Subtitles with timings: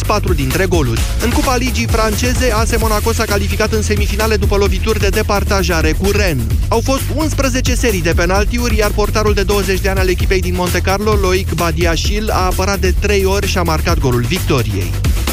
[0.00, 1.00] patru dintre goluri.
[1.22, 6.10] În Cupa Ligii franceze, AS Monaco s-a calificat în semifinale după lovituri de departajare cu
[6.10, 6.44] Rennes.
[6.68, 10.54] Au fost 11 serii de penaltiuri, iar portarul de 20 de ani al echipei din
[10.54, 14.92] Monte Carlo, Loic Badiashil, a apărat de 3 ori și a marcat golul victoriei.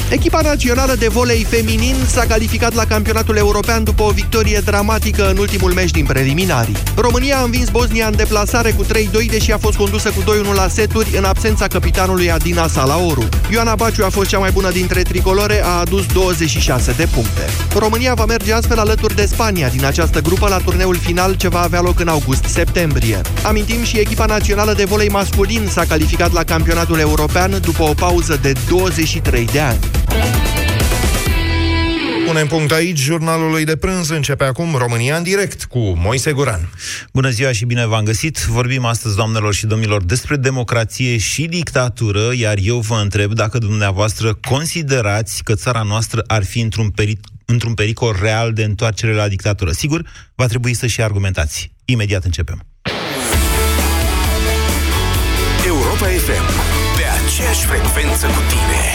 [0.09, 5.37] Echipa națională de volei feminin s-a calificat la campionatul european după o victorie dramatică în
[5.37, 6.75] ultimul meci din preliminarii.
[6.95, 8.87] România a învins Bosnia în deplasare cu 3-2,
[9.29, 13.29] deși a fost condusă cu 2-1 la seturi în absența capitanului Adina Salaoru.
[13.51, 17.45] Ioana Baciu a fost cea mai bună dintre tricolore, a adus 26 de puncte.
[17.75, 21.61] România va merge astfel alături de Spania din această grupă la turneul final ce va
[21.61, 23.21] avea loc în august-septembrie.
[23.43, 28.39] Amintim și echipa națională de volei masculin s-a calificat la campionatul european după o pauză
[28.41, 29.98] de 23 de ani.
[32.29, 36.69] Punem punct aici, jurnalului de prânz începe acum România în direct cu Moise Guran.
[37.13, 38.45] Bună ziua și bine v-am găsit!
[38.45, 44.33] Vorbim astăzi, doamnelor și domnilor, despre democrație și dictatură, iar eu vă întreb dacă dumneavoastră
[44.47, 49.71] considerați că țara noastră ar fi într-un, peri- într-un pericol real de întoarcere la dictatură.
[49.71, 51.71] Sigur, va trebui să și argumentați.
[51.85, 52.65] Imediat începem.
[55.65, 56.45] Europa FM.
[56.97, 58.88] Pe aceeași frecvență cu tine.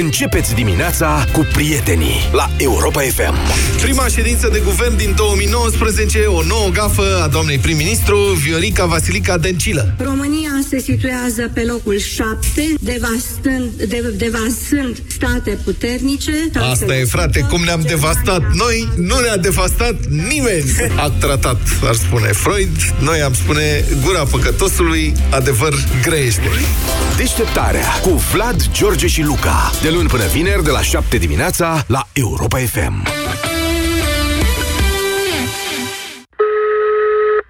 [0.00, 3.34] Începeți dimineața cu prietenii la Europa FM.
[3.80, 9.94] Prima ședință de guvern din 2019, o nouă gafă a doamnei prim-ministru Viorica Vasilica Dencilă.
[9.98, 12.40] România se situează pe locul 7,
[12.80, 16.32] devastând, de, devastând state puternice.
[16.70, 20.64] Asta e, frate, cum ne-am devastat noi, nu ne-a devastat nimeni.
[20.96, 26.50] A tratat, ar spune Freud, noi am spune gura păcătosului, adevăr grește.
[27.16, 29.70] Deșteptarea cu Vlad, George și Luca.
[29.82, 33.06] De luni până vineri, de la 7 dimineața, la Europa FM.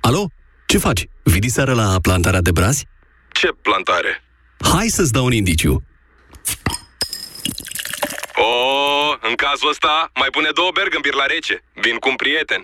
[0.01, 0.27] Alo?
[0.67, 1.09] Ce faci?
[1.23, 2.87] Vii seara la plantarea de brazi?
[3.33, 4.23] Ce plantare?
[4.59, 5.83] Hai să-ți dau un indiciu.
[8.41, 8.53] O,
[9.29, 11.65] în cazul ăsta, mai pune două bergambir la rece.
[11.75, 12.61] Vin cu un prieten.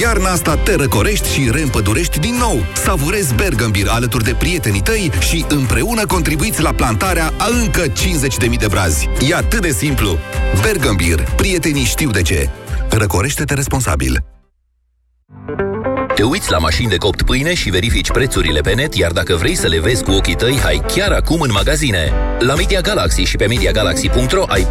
[0.00, 2.58] Iarna asta te răcorești și reîmpădurești din nou.
[2.74, 8.66] Savurezi Bergambir alături de prietenii tăi și împreună contribuiți la plantarea a încă 50.000 de
[8.70, 9.08] brazi.
[9.28, 10.18] E atât de simplu.
[10.62, 11.20] Bergambir.
[11.36, 12.50] Prietenii știu de ce.
[12.90, 14.24] Răcorește-te responsabil.
[16.14, 19.54] Te uiți la mașini de copt pâine și verifici prețurile pe net, iar dacă vrei
[19.54, 22.12] să le vezi cu ochii tăi, hai chiar acum în magazine.
[22.38, 24.66] La Media Galaxy și pe MediaGalaxy.ro ai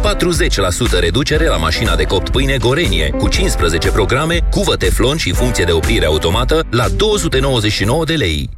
[0.96, 5.64] 40% reducere la mașina de copt pâine Gorenie, cu 15 programe, cuvă teflon și funcție
[5.64, 8.50] de oprire automată la 299 de lei.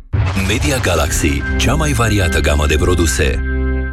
[0.49, 3.43] Media Galaxy, cea mai variată gamă de produse.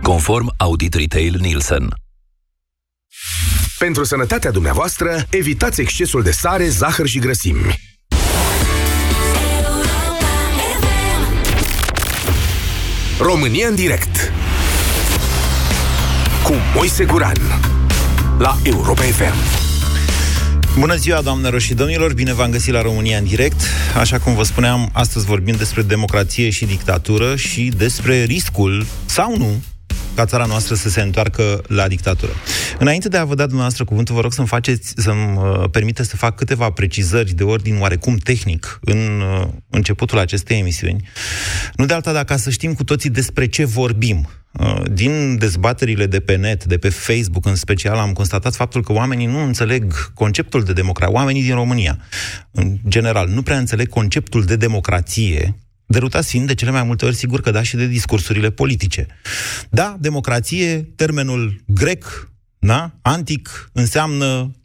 [0.01, 1.87] Conform Audit Retail Nielsen.
[3.77, 7.80] Pentru sănătatea dumneavoastră, evitați excesul de sare, zahăr și grăsimi.
[13.23, 14.31] România în direct
[16.43, 17.37] cu Moise Guran
[18.39, 19.33] la Europa FM.
[20.79, 22.13] Bună ziua, doamnelor și domnilor!
[22.13, 23.61] Bine v-am găsit la România în direct.
[23.97, 29.61] Așa cum vă spuneam, astăzi vorbim despre democrație și dictatură și despre riscul, sau nu,
[30.15, 32.31] ca țara noastră să se întoarcă la dictatură.
[32.81, 36.15] Înainte de a vă da dumneavoastră cuvântul, vă rog să-mi faceți, să-mi uh, permite să
[36.15, 41.09] fac câteva precizări de ordin oarecum tehnic în uh, începutul acestei emisiuni.
[41.75, 44.29] Nu de alta, dacă să știm cu toții despre ce vorbim.
[44.51, 48.93] Uh, din dezbaterile de pe net, de pe Facebook în special, am constatat faptul că
[48.93, 51.15] oamenii nu înțeleg conceptul de democrație.
[51.15, 51.97] Oamenii din România,
[52.51, 55.55] în general, nu prea înțeleg conceptul de democrație,
[55.85, 59.07] derutați fiind de cele mai multe ori, sigur că da, și de discursurile politice.
[59.69, 62.30] Da, democrație, termenul grec,
[62.63, 64.55] da, antic, înseamnă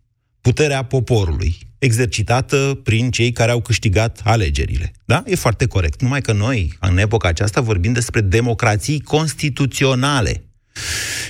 [0.40, 4.92] puterea poporului, exercitată prin cei care au câștigat alegerile.
[5.04, 5.22] Da?
[5.26, 6.02] E foarte corect.
[6.02, 10.44] Numai că noi, în epoca aceasta, vorbim despre democrații constituționale.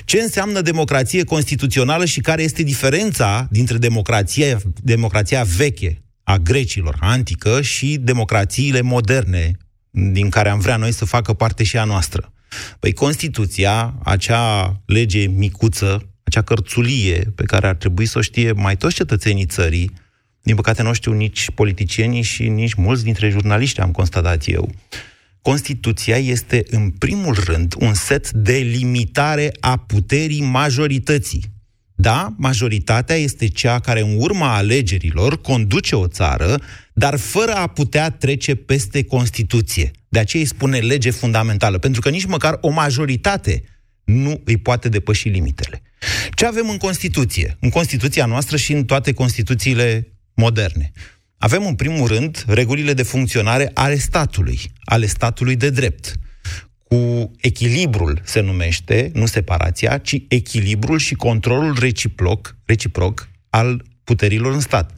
[0.05, 7.63] Ce înseamnă democrație constituțională și care este diferența dintre democrația, democrația veche a grecilor, antică,
[7.63, 9.57] și democrațiile moderne,
[9.91, 12.33] din care am vrea noi să facă parte și a noastră.
[12.79, 18.77] Păi Constituția, acea lege micuță, acea cărțulie pe care ar trebui să o știe mai
[18.77, 19.91] toți cetățenii țării,
[20.43, 24.73] din păcate nu știu nici politicienii și nici mulți dintre jurnaliști, am constatat eu.
[25.43, 31.55] Constituția este, în primul rând, un set de limitare a puterii majorității.
[31.95, 36.61] Da, majoritatea este cea care, în urma alegerilor, conduce o țară,
[36.93, 39.91] dar fără a putea trece peste Constituție.
[40.09, 43.63] De aceea îi spune lege fundamentală, pentru că nici măcar o majoritate
[44.05, 45.83] nu îi poate depăși limitele.
[46.35, 47.57] Ce avem în Constituție?
[47.61, 50.93] În Constituția noastră și în toate Constituțiile moderne.
[51.39, 56.15] Avem, în primul rând, regulile de funcționare ale statului, ale statului de drept,
[56.83, 64.61] cu echilibrul, se numește, nu separația, ci echilibrul și controlul reciproc, reciproc al puterilor în
[64.61, 64.95] stat.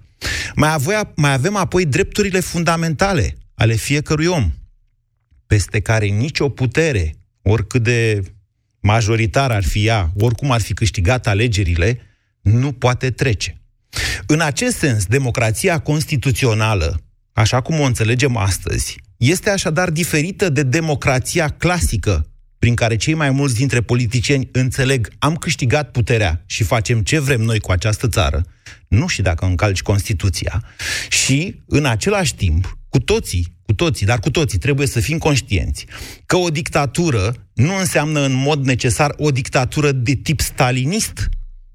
[0.55, 4.53] Mai, avoia, mai avem apoi drepturile fundamentale ale fiecărui om,
[5.47, 8.23] peste care nicio putere, oricât de
[8.81, 12.01] majoritar ar fi ea, oricum ar fi câștigat alegerile,
[12.41, 13.61] nu poate trece.
[14.27, 17.01] În acest sens, democrația constituțională,
[17.33, 23.31] așa cum o înțelegem astăzi, este așadar diferită de democrația clasică, prin care cei mai
[23.31, 28.45] mulți dintre politicieni înțeleg am câștigat puterea și facem ce vrem noi cu această țară,
[28.89, 30.65] nu și dacă încalci Constituția,
[31.09, 35.87] și în același timp, cu toții, cu toții, dar cu toții trebuie să fim conștienți
[36.27, 41.29] că o dictatură nu înseamnă în mod necesar o dictatură de tip stalinist,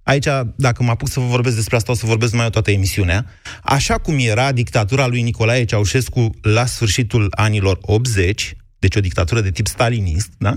[0.04, 2.72] Aici, dacă mă apuc să vă vorbesc despre asta, o să vorbesc mai o toată
[2.72, 3.25] emisiunea.
[3.63, 9.51] Așa cum era dictatura lui Nicolae Ceaușescu la sfârșitul anilor 80, deci o dictatură de
[9.51, 10.54] tip stalinist, da?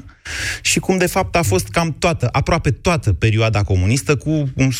[0.62, 4.71] Și cum de fapt a fost cam toată, aproape toată perioada comunistă, cu, un,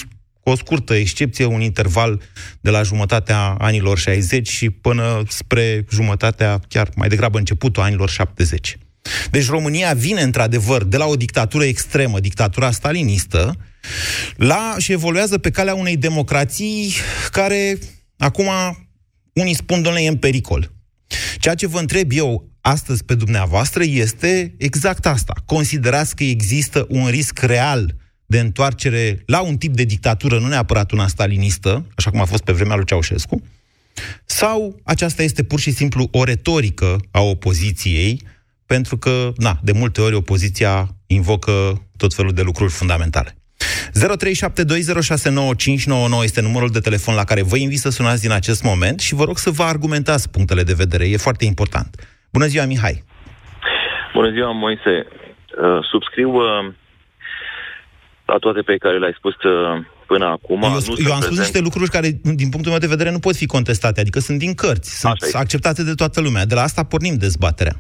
[0.47, 2.21] cu o scurtă excepție, un interval
[2.61, 8.79] de la jumătatea anilor 60 și până spre jumătatea, chiar mai degrabă începutul anilor 70.
[9.31, 13.57] Deci România vine într-adevăr de la o dictatură extremă, dictatura stalinistă,
[14.37, 16.95] la și evoluează pe calea unei democrații
[17.31, 17.79] care
[18.19, 18.49] acum
[19.33, 20.73] unii spun, domnule, e în pericol.
[21.39, 25.35] Ceea ce vă întreb eu astăzi pe dumneavoastră este exact asta.
[25.45, 30.91] Considerați că există un risc real de întoarcere la un tip de dictatură, nu neapărat
[30.91, 33.43] una stalinistă, așa cum a fost pe vremea lui Ceaușescu,
[34.25, 38.21] sau aceasta este pur și simplu o retorică a opoziției,
[38.67, 43.37] pentru că, na, de multe ori opoziția invocă tot felul de lucruri fundamentale.
[43.59, 43.63] 0372069599
[46.23, 49.25] este numărul de telefon la care vă invit să sunați din acest moment și vă
[49.25, 51.09] rog să vă argumentați punctele de vedere.
[51.09, 52.09] E foarte important.
[52.33, 53.05] Bună ziua, Mihai!
[54.13, 55.07] Bună ziua, Moise!
[55.63, 56.75] Uh, subscriu uh,
[58.27, 60.63] la toate pe care le-ai spus uh, până acum.
[60.63, 63.37] Eu, nu eu am spus niște lucruri care, din punctul meu de vedere, nu pot
[63.37, 66.45] fi contestate, adică sunt din cărți, sunt Așa acceptate de toată lumea.
[66.45, 67.77] De la asta pornim dezbaterea.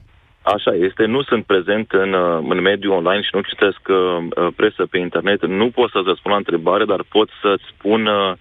[0.54, 4.48] Așa este, nu sunt prezent în, uh, în mediul online și nu citesc uh, uh,
[4.56, 5.46] presă pe internet.
[5.46, 8.32] Nu pot să-ți răspund la întrebare, dar pot să-ți spun, uh,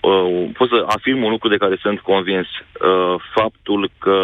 [0.00, 2.46] uh, pot să afirm un lucru de care sunt convins.
[2.46, 4.18] Uh, faptul că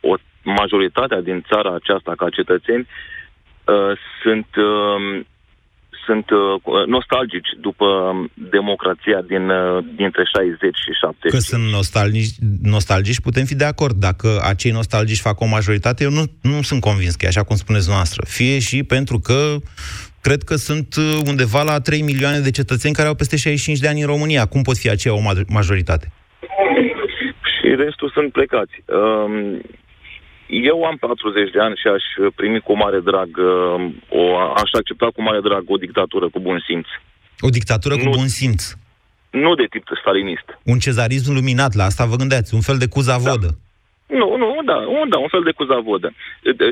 [0.00, 2.86] o majoritatea din țara aceasta, ca cetățeni,
[3.64, 3.92] uh,
[4.22, 5.24] sunt uh,
[6.06, 7.86] sunt uh, nostalgici după
[8.34, 11.32] democrația din, uh, dintre 60 și 70.
[11.32, 13.94] Că sunt nostalgici, nostalgici, putem fi de acord.
[14.08, 17.56] Dacă acei nostalgici fac o majoritate, eu nu, nu sunt convins că e așa cum
[17.56, 18.20] spuneți noastră.
[18.28, 19.56] Fie și pentru că
[20.20, 23.88] cred că sunt uh, undeva la 3 milioane de cetățeni care au peste 65 de
[23.88, 24.46] ani în România.
[24.46, 26.06] Cum pot fi aceea o majoritate?
[27.52, 28.74] Și restul sunt plecați.
[28.86, 29.60] Um,
[30.46, 32.04] eu am 40 de ani și aș
[32.34, 36.62] primi cu mare drag, uh, o, aș accepta cu mare drag o dictatură cu bun
[36.66, 36.86] simț.
[37.40, 38.72] O dictatură nu, cu bun simț?
[39.30, 40.58] Nu de tip stalinist.
[40.64, 43.46] Un cezarism luminat, la asta vă gândeați, un fel de cuzavodă.
[43.46, 43.64] Da.
[44.18, 46.12] Nu, nu, da, un, da, un fel de cuzavodă.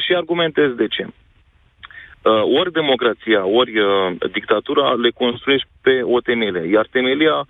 [0.05, 1.05] Și argumentez de ce.
[1.05, 7.47] Uh, ori democrația, ori uh, dictatura le construiești pe o temelie, iar temelia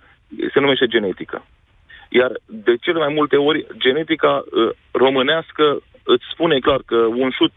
[0.53, 1.45] se numește genetică.
[2.09, 5.81] Iar de cele mai multe ori, genetica uh, românească
[6.13, 7.53] îți spune clar că un șut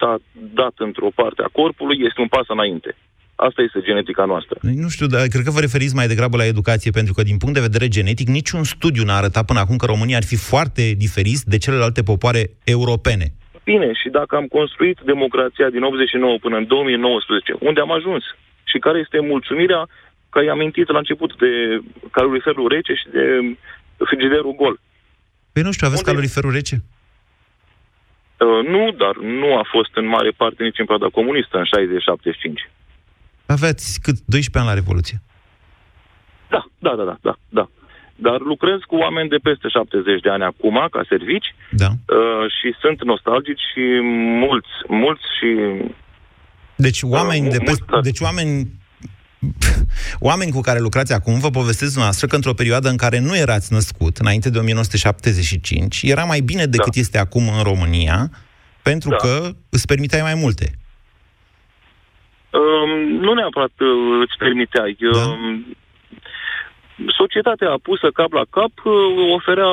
[0.60, 2.96] dat într-o parte a corpului este un pas înainte.
[3.34, 4.56] Asta este genetica noastră.
[4.60, 7.54] Nu știu, dar cred că vă referiți mai degrabă la educație, pentru că din punct
[7.54, 11.40] de vedere genetic, niciun studiu n-a arătat până acum că România ar fi foarte diferit
[11.52, 13.26] de celelalte popoare europene.
[13.64, 18.24] Bine, și dacă am construit democrația din 89 până în 2019, unde am ajuns?
[18.70, 19.82] Și care este mulțumirea
[20.30, 21.50] că ai amintit la început de
[22.10, 23.24] caloriferul rece și de
[24.08, 24.80] frigiderul gol?
[25.52, 26.10] Păi nu știu, aveți unde...
[26.10, 26.76] caloriferul rece?
[28.38, 32.70] Uh, nu, dar nu a fost în mare parte nici în perioada comunistă, în 60-75.
[33.46, 35.18] Aveți cât 12 ani la Revoluție?
[36.48, 37.68] Da, da, da, da, da, da.
[38.26, 41.86] Dar lucrez cu oameni de peste 70 de ani acum, ca servici, da.
[41.86, 43.84] uh, și sunt nostalgici și
[44.44, 45.50] mulți, mulți și...
[46.76, 47.84] Deci oameni uh, de peste...
[48.02, 48.68] Deci oameni
[50.28, 53.72] Oameni cu care lucrați acum vă povestesc dumneavoastră că într-o perioadă în care nu erați
[53.72, 57.00] născut, înainte de 1975, era mai bine decât da.
[57.00, 58.30] este acum în România,
[58.82, 59.16] pentru da.
[59.16, 60.66] că îți permiteai mai multe.
[62.50, 62.90] Um,
[63.24, 64.96] nu neapărat uh, îți permiteai.
[65.12, 65.26] Da?
[65.26, 65.76] Um,
[67.06, 68.94] societatea pusă cap la cap uh,
[69.34, 69.72] oferea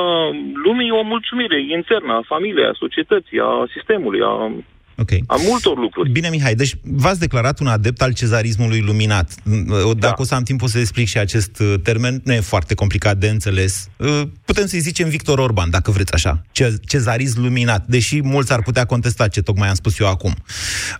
[0.64, 4.52] lumii o mulțumire internă a familiei, a societății, a sistemului, a
[4.98, 5.10] Ok.
[5.26, 6.10] A multor lucruri.
[6.10, 9.34] Bine, Mihai, deci v-ați declarat un adept al cezarismului luminat.
[9.76, 10.14] Dacă da.
[10.16, 13.28] o să am timp să explic și acest uh, termen, nu e foarte complicat de
[13.28, 13.88] înțeles.
[13.96, 16.42] Uh, putem să-i zicem Victor Orban, dacă vreți așa.
[16.52, 20.34] Ce- cezarism luminat, deși mulți ar putea contesta ce tocmai am spus eu acum.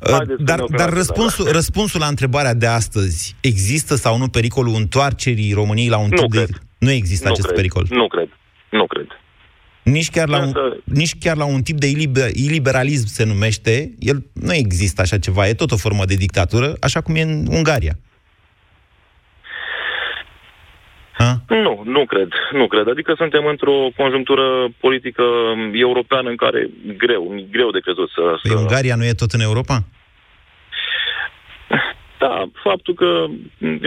[0.00, 1.50] Uh, Haideți să Dar, ne oprim dar atât, răspunsul, da.
[1.50, 6.30] răspunsul la întrebarea de astăzi, există sau nu pericolul întoarcerii României la un Nu tip
[6.30, 6.36] de...
[6.36, 6.62] cred.
[6.78, 7.56] Nu există nu acest cred.
[7.58, 7.86] pericol.
[7.90, 8.28] Nu cred.
[8.70, 9.06] Nu cred.
[9.92, 13.90] Nici chiar, la un, Însă- nici chiar la un tip de iliber, iliberalism se numește,
[13.98, 17.46] el nu există așa ceva, e tot o formă de dictatură, așa cum e în
[17.50, 17.98] Ungaria.
[21.12, 21.42] Ha?
[21.48, 22.28] Nu, nu cred.
[22.52, 22.88] Nu cred.
[22.88, 25.22] Adică suntem într-o conjunctură politică
[25.72, 28.38] europeană în care greu, greu de crezut să...
[28.42, 28.58] Păi să...
[28.58, 29.84] Ungaria nu e tot în Europa?
[32.18, 33.10] Da, faptul că,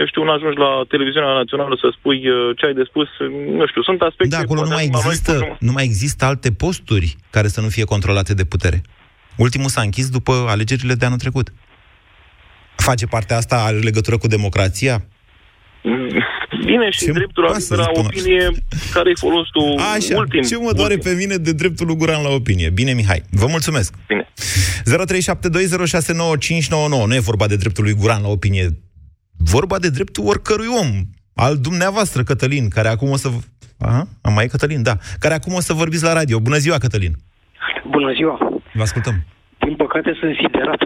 [0.00, 3.08] eu știu, nu ajungi la televiziunea națională să spui uh, ce ai de spus,
[3.58, 4.36] nu știu, sunt aspecte...
[4.36, 7.48] Da, acolo nu poate mai la noi există, spun- nu mai există alte posturi care
[7.48, 8.82] să nu fie controlate de putere.
[9.36, 11.52] Ultimul s-a închis după alegerile de anul trecut.
[12.76, 15.04] Face partea asta are legătură cu democrația?
[16.64, 18.50] Bine, și Ce-mi dreptul la pasă, libera spune- opinie,
[18.92, 20.42] care-i folosul Așa, ultim.
[20.42, 21.12] ce mă doare ultim.
[21.12, 22.70] pe mine de dreptul lui Guran la opinie.
[22.70, 23.94] Bine, Mihai, vă mulțumesc.
[24.06, 24.28] Bine.
[24.84, 27.06] 0372069599.
[27.06, 28.68] Nu e vorba de dreptul lui Guran la opinie.
[29.36, 30.88] Vorba de dreptul oricărui om.
[31.34, 33.28] Al dumneavoastră, Cătălin, care acum o să...
[33.78, 34.96] Aha, am mai e Cătălin, da.
[35.18, 36.40] Care acum o să vorbiți la radio.
[36.40, 37.12] Bună ziua, Cătălin.
[37.90, 38.38] Bună ziua!
[38.74, 39.24] Vă ascultăm.
[39.58, 40.80] Din păcate sunt siderat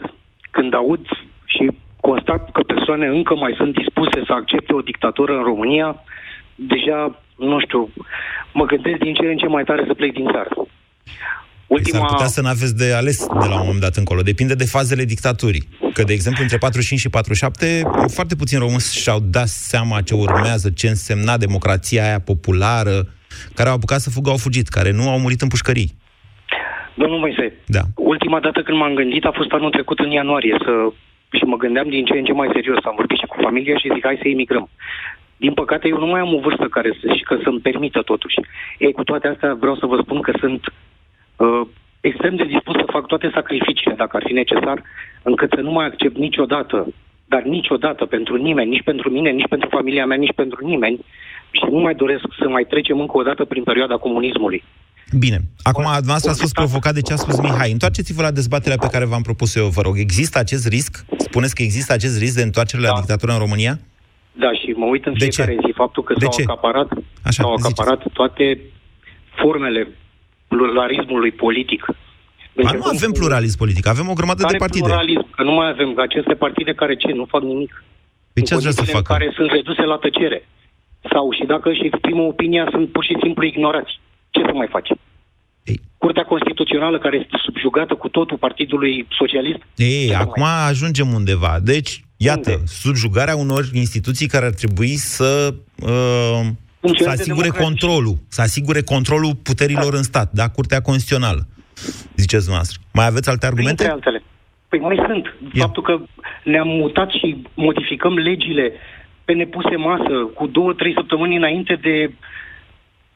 [0.50, 1.00] când aud
[1.44, 2.53] și constat că
[2.84, 5.88] persoane încă mai sunt dispuse să accepte o dictatură în România.
[6.54, 6.98] Deja,
[7.36, 7.90] nu știu,
[8.52, 10.50] mă gândesc din ce în ce mai tare să plec din țară.
[11.66, 11.98] Ultima...
[11.98, 14.20] S-ar putea să nu aveți de ales de la un moment dat încolo.
[14.22, 15.68] Depinde de fazele dictaturii.
[15.92, 20.70] Că, de exemplu, între 45 și 47, foarte puțini români și-au dat seama ce urmează,
[20.70, 22.96] ce însemna democrația aia populară,
[23.54, 25.90] care au apucat să fugă, au fugit, care nu au murit în pușcării.
[26.94, 27.80] Domnul Moise, Da.
[27.94, 30.72] ultima dată când m-am gândit a fost anul trecut în ianuarie să...
[31.34, 32.84] și mă gândeam din ce în ce mai serios.
[32.84, 34.68] Am vorbit și cu familia și zic hai să emigrăm.
[35.36, 38.40] Din păcate, eu nu mai am o vârstă care să, și că să-mi permită totuși.
[38.78, 40.62] Ei, cu toate astea vreau să vă spun că sunt
[41.36, 41.60] uh,
[42.00, 44.82] extrem de dispus să fac toate sacrificiile, dacă ar fi necesar,
[45.22, 46.86] încât să nu mai accept niciodată,
[47.26, 50.98] dar niciodată pentru nimeni, nici pentru mine, nici pentru familia mea, nici pentru nimeni,
[51.50, 54.64] și nu mai doresc să mai trecem încă o dată prin perioada comunismului.
[55.18, 55.38] Bine.
[55.62, 57.70] Acum, dumneavoastră ați fost provocat de ce a spus Mihai.
[57.72, 59.98] Întoarceți-vă la dezbaterea pe care v-am propus eu, vă rog.
[59.98, 61.04] Există acest risc?
[61.18, 62.98] Spuneți că există acest risc de întoarcare la Da.
[63.00, 63.78] dictatură în România?
[64.32, 65.60] Da, și mă uit în De fiecare ce?
[65.66, 66.42] zi faptul că De s-au ce?
[66.42, 66.88] acaparat,
[67.22, 67.80] Așa, s-au ziceți.
[67.80, 68.60] acaparat toate
[69.40, 69.88] formele
[70.48, 71.82] pluralismului politic.
[72.56, 74.84] Deci, Ba, nu avem pluralism politic, avem o grămadă de Care partide.
[74.88, 75.30] pluralism?
[75.36, 77.10] Că nu mai avem aceste partide care ce?
[77.12, 77.72] Nu fac nimic.
[78.32, 79.12] Pe În ce ați vrea să condițiile în facă?
[79.14, 80.38] care sunt reduse la tăcere.
[81.12, 83.92] Sau și dacă își exprimă opinia, sunt pur și simplu ignorați.
[84.34, 84.88] Ce să mai faci?
[85.70, 85.80] Ei.
[85.98, 91.52] Curtea Constituțională, care este subjugată cu totul Partidului Socialist, Ei, să acum ajungem undeva.
[91.62, 92.62] Deci, iată, Unde?
[92.66, 96.40] subjugarea unor instituții care ar trebui să, uh,
[96.80, 97.64] Un să fel de asigure democrație.
[97.64, 100.48] controlul, să asigure controlul puterilor în stat, da?
[100.48, 101.46] Curtea Constituțională.
[102.16, 102.78] Ziceți dumneavoastră.
[102.92, 103.82] Mai aveți alte argumente?
[103.84, 104.22] Printre altele.
[104.68, 105.24] Păi mai sunt.
[105.52, 105.62] Ia.
[105.64, 105.94] Faptul că
[106.44, 108.72] ne-am mutat și modificăm legile
[109.24, 112.12] pe nepuse masă cu două, trei săptămâni înainte de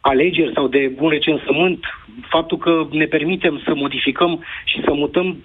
[0.08, 1.84] alegeri sau de un recensământ,
[2.28, 5.36] faptul că ne permitem să modificăm și să mutăm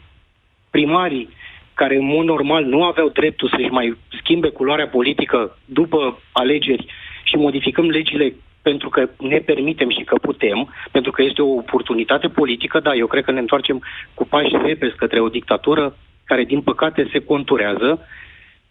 [0.70, 1.30] primarii
[1.74, 6.86] care în mod normal nu aveau dreptul să-și mai schimbe culoarea politică după alegeri
[7.24, 12.28] și modificăm legile pentru că ne permitem și că putem, pentru că este o oportunitate
[12.28, 16.62] politică, da, eu cred că ne întoarcem cu pași repezi către o dictatură care, din
[16.62, 18.08] păcate, se conturează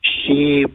[0.01, 0.67] și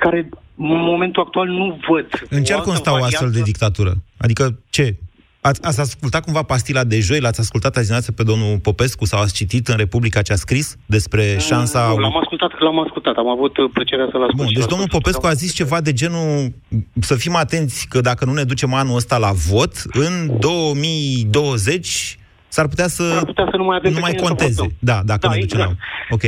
[0.00, 2.06] care, în momentul actual, nu văd.
[2.30, 3.50] În ce ar o altă consta o astfel de variantă.
[3.50, 3.92] dictatură?
[4.16, 4.96] Adică ce?
[5.42, 7.20] Ați, ați ascultat cumva pastila de joi?
[7.20, 10.76] L-ați ascultat azi dimineață pe domnul Popescu sau ați citit în Republica ce a scris
[10.86, 11.86] despre șansa...
[11.88, 14.36] Nu, l-am ascultat, l-am ascultat, am avut uh, plăcerea să-l ascult.
[14.36, 15.12] Bun, și deci l-am domnul ascultat.
[15.12, 16.52] Popescu a zis ceva de genul
[17.00, 22.68] să fim atenți că dacă nu ne ducem anul ăsta la vot, în 2020 s-ar
[22.68, 24.60] putea să, S-ar putea să nu mai avem nu pe mai cine să conteze.
[24.60, 24.76] votăm.
[24.78, 25.78] Da, dacă Da, ne ducem exact.
[26.08, 26.14] la...
[26.14, 26.22] Ok.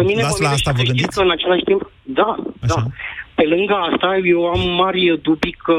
[0.00, 1.16] Pe mine Dați mă la mire asta și vă fericit gândiți?
[1.16, 2.30] Că în același timp, da,
[2.62, 2.74] Așa.
[2.74, 2.80] da.
[3.34, 5.76] Pe lângă asta, eu am mari dubii că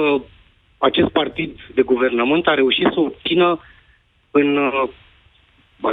[0.77, 3.59] acest partid de guvernământ a reușit să obțină
[4.31, 4.83] în, uh,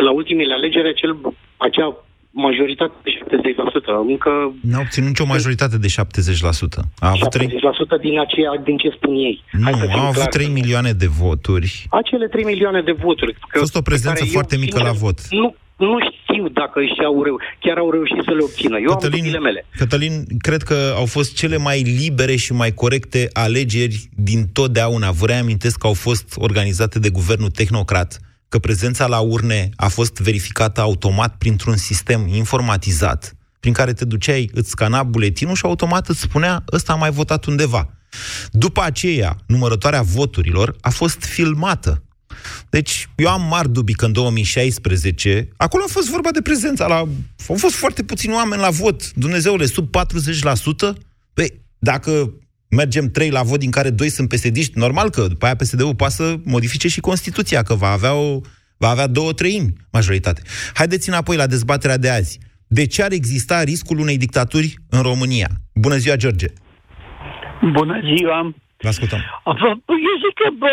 [0.06, 1.16] la ultimele alegeri acel,
[1.56, 4.08] acea majoritate de 70%.
[4.08, 4.30] Încă
[4.60, 5.94] N-a obținut nicio majoritate de 70%.
[6.98, 7.46] A avut 3...
[7.46, 7.50] 70%
[8.00, 9.42] din, aceea, din ce spun ei.
[9.62, 10.30] Hai să Nu, fim au avut clari.
[10.30, 11.86] 3 milioane de voturi.
[11.90, 13.36] Acele 3 milioane de voturi.
[13.40, 15.18] A fost o pe prezență care foarte eu, mică la vot.
[15.30, 18.78] Nu, nu știu dacă și au reu- chiar au reușit să le obțină.
[18.78, 19.64] Eu am dubile mele.
[19.76, 25.10] Cătălin, cred că au fost cele mai libere și mai corecte alegeri din totdeauna.
[25.10, 30.16] Vă reamintesc că au fost organizate de guvernul tehnocrat, că prezența la urne a fost
[30.16, 36.20] verificată automat printr-un sistem informatizat, prin care te duceai, îți scana buletinul și automat îți
[36.20, 37.90] spunea ăsta a mai votat undeva.
[38.50, 42.02] După aceea, numărătoarea voturilor a fost filmată.
[42.70, 46.96] Deci, eu am mari dubii că în 2016, acolo a fost vorba de prezența, la,
[47.48, 49.88] au fost foarte puțini oameni la vot, Dumnezeule, sub
[50.92, 50.92] 40%.
[51.32, 52.32] Păi, dacă
[52.70, 56.12] mergem trei la vot, din care doi sunt psd normal că după aia PSD-ul poate
[56.12, 58.40] să modifice și Constituția, că va avea, o,
[58.78, 60.42] va avea două treimi majoritate.
[60.74, 62.38] Haideți înapoi la dezbaterea de azi.
[62.66, 65.48] De ce ar exista riscul unei dictaturi în România?
[65.74, 66.46] Bună ziua, George!
[67.72, 68.54] Bună ziua!
[68.80, 69.18] Vă ascultăm.
[70.08, 70.72] Eu zic că bă,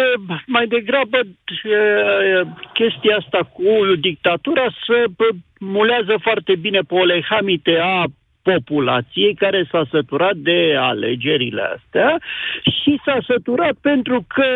[0.00, 0.04] e
[0.46, 1.26] mai degrabă e,
[2.72, 8.04] chestia asta cu dictatura să bă, mulează foarte bine pe o lehamite a
[8.42, 12.18] populației care s-a săturat de alegerile astea
[12.82, 14.46] și s-a săturat pentru că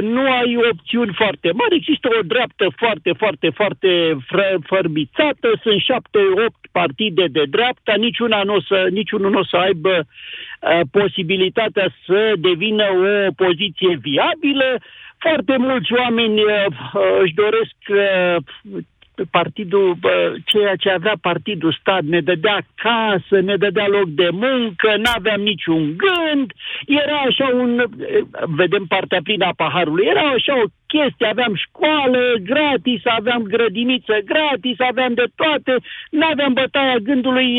[0.00, 1.74] nu ai opțiuni foarte mari.
[1.74, 4.18] Există o dreaptă foarte, foarte, foarte
[4.66, 9.56] fărbițată, sunt șapte, opt partide de dreapta, niciuna nu o să, niciunul nu o să
[9.56, 14.78] aibă uh, posibilitatea să devină o poziție viabilă.
[15.18, 16.66] Foarte mulți oameni uh,
[17.22, 18.36] își doresc uh,
[19.30, 19.96] partidul,
[20.44, 25.96] ceea ce avea partidul stat, ne dădea casă, ne dădea loc de muncă, n-aveam niciun
[25.96, 26.52] gând,
[26.86, 27.84] era așa un,
[28.46, 32.20] vedem partea plină a paharului, era așa o chestii, aveam școală
[32.50, 35.74] gratis, aveam grădiniță gratis, aveam de toate,
[36.10, 37.50] nu aveam bătaia gândului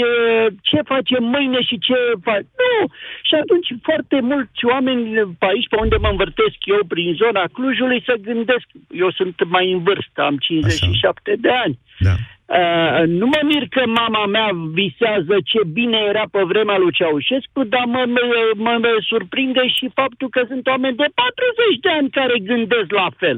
[0.69, 1.97] ce facem mâine și ce
[2.27, 2.43] fac.
[2.61, 2.79] Nu!
[3.27, 5.03] Și atunci foarte mulți oameni
[5.39, 8.67] pe aici, pe unde mă învârtesc eu, prin zona Clujului, să gândesc,
[9.03, 11.39] eu sunt mai în vârstă, am 57 Așa.
[11.45, 11.75] de ani.
[11.99, 12.15] Da.
[12.45, 14.49] Uh, nu mă mir că mama mea
[14.81, 18.23] visează ce bine era pe vremea lui Ceaușescu, dar mă, mă,
[18.65, 23.09] mă, mă surprinde și faptul că sunt oameni de 40 de ani care gândesc la
[23.21, 23.37] fel.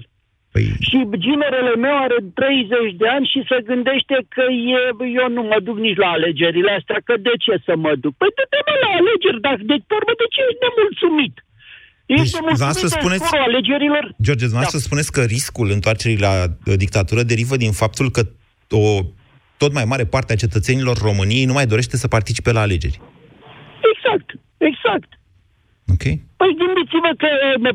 [0.54, 0.66] Păi...
[0.88, 4.44] Și ginerele meu are 30 de ani și se gândește că
[4.76, 4.80] e,
[5.22, 8.14] eu nu mă duc nici la alegerile astea, că de ce să mă duc?
[8.22, 11.36] Păi du-te la alegeri, dar de urmă de ce ești nemulțumit?
[12.06, 14.04] Ești deci, să spuneți, alegerilor?
[14.26, 14.62] George, da.
[14.62, 18.22] să spuneți că riscul întoarcerii la uh, dictatură derivă din faptul că
[18.70, 19.02] o
[19.58, 23.00] tot mai mare parte a cetățenilor României nu mai dorește să participe la alegeri.
[23.92, 25.10] Exact, exact.
[25.94, 26.06] Ok.
[26.40, 27.30] Păi gândiți-vă că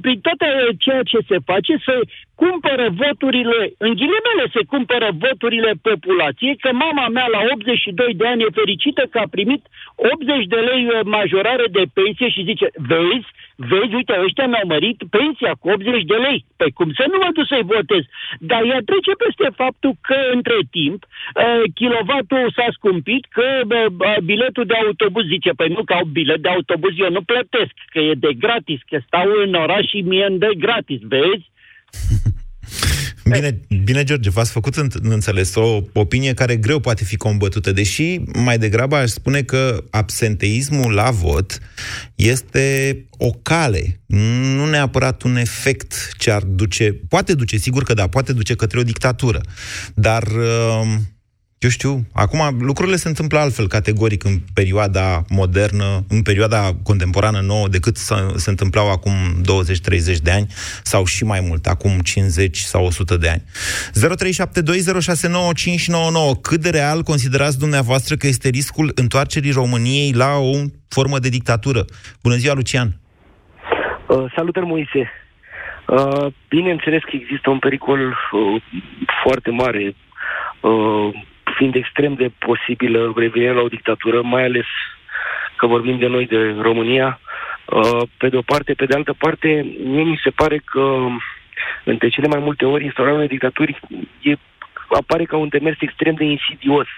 [0.04, 0.40] prin tot
[0.84, 1.96] ceea ce se face, se
[2.42, 8.42] cumpără voturile, în ghilimele se cumpără voturile populației, că mama mea la 82 de ani
[8.42, 9.62] e fericită că a primit
[9.94, 10.84] 80 de lei
[11.16, 13.30] majorare de pensie și zice, vezi,
[13.68, 16.44] vezi, uite, ăștia mi-au mărit pensia cu 80 de lei.
[16.56, 18.04] Păi cum să nu mă duc să-i votez?
[18.50, 24.66] Dar ea trece peste faptul că, între timp, uh, kilovatul s-a scumpit, că uh, biletul
[24.70, 28.24] de autobuz, zice, păi nu, că au bilet de autobuz, eu nu plătesc, că e
[28.26, 31.46] de gratis, că stau în oraș și mie îmi dă gratis, vezi?
[33.38, 38.58] Bine, bine, George, v-ați făcut înțeles o opinie care greu poate fi combătută, deși mai
[38.58, 41.58] degrabă aș spune că absenteismul la vot
[42.14, 44.00] este o cale,
[44.56, 48.78] nu neapărat un efect ce ar duce, poate duce, sigur că da, poate duce către
[48.78, 49.40] o dictatură,
[49.94, 50.96] dar uh,
[51.66, 57.68] eu știu, acum lucrurile se întâmplă altfel categoric în perioada modernă, în perioada contemporană nouă,
[57.68, 57.96] decât
[58.36, 60.46] se întâmplau acum 20-30 de ani,
[60.82, 63.42] sau și mai mult, acum 50 sau 100 de ani.
[66.32, 66.40] 0372069599.
[66.42, 70.54] Cât de real considerați dumneavoastră că este riscul întoarcerii României la o
[70.88, 71.84] formă de dictatură?
[72.22, 72.88] Bună ziua, Lucian!
[74.08, 75.10] Uh, salutări, Moise!
[75.86, 78.62] Uh, bineînțeles că există un pericol uh,
[79.22, 79.94] foarte mare
[80.60, 81.10] uh,
[81.60, 84.68] fiind extrem de posibilă revenirea la o dictatură, mai ales
[85.56, 89.48] că vorbim de noi, de România, uh, pe de o parte, pe de altă parte,
[89.84, 90.84] mie mi se pare că
[91.84, 93.80] între cele mai multe ori instaurarea unei dictaturi
[94.22, 94.32] e,
[95.00, 96.88] apare ca un demers extrem de insidios.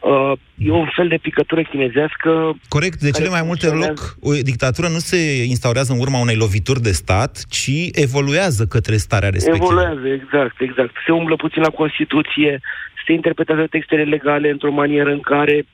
[0.00, 2.30] Uh, e un fel de picătură chinezească.
[2.68, 6.82] Corect, de cele mai multe loc, o dictatură nu se instaurează în urma unei lovituri
[6.88, 9.64] de stat, ci evoluează către starea respectivă.
[9.64, 10.92] Evoluează, exact, exact.
[11.06, 12.60] Se umblă puțin la Constituție,
[13.06, 15.66] se interpretează textele legale într-o manieră în care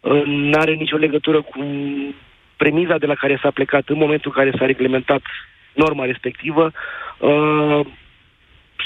[0.00, 1.60] uh, nu are nicio legătură cu
[2.56, 5.22] premiza de la care s-a plecat în momentul în care s-a reglementat
[5.74, 6.72] norma respectivă.
[7.18, 7.80] Uh,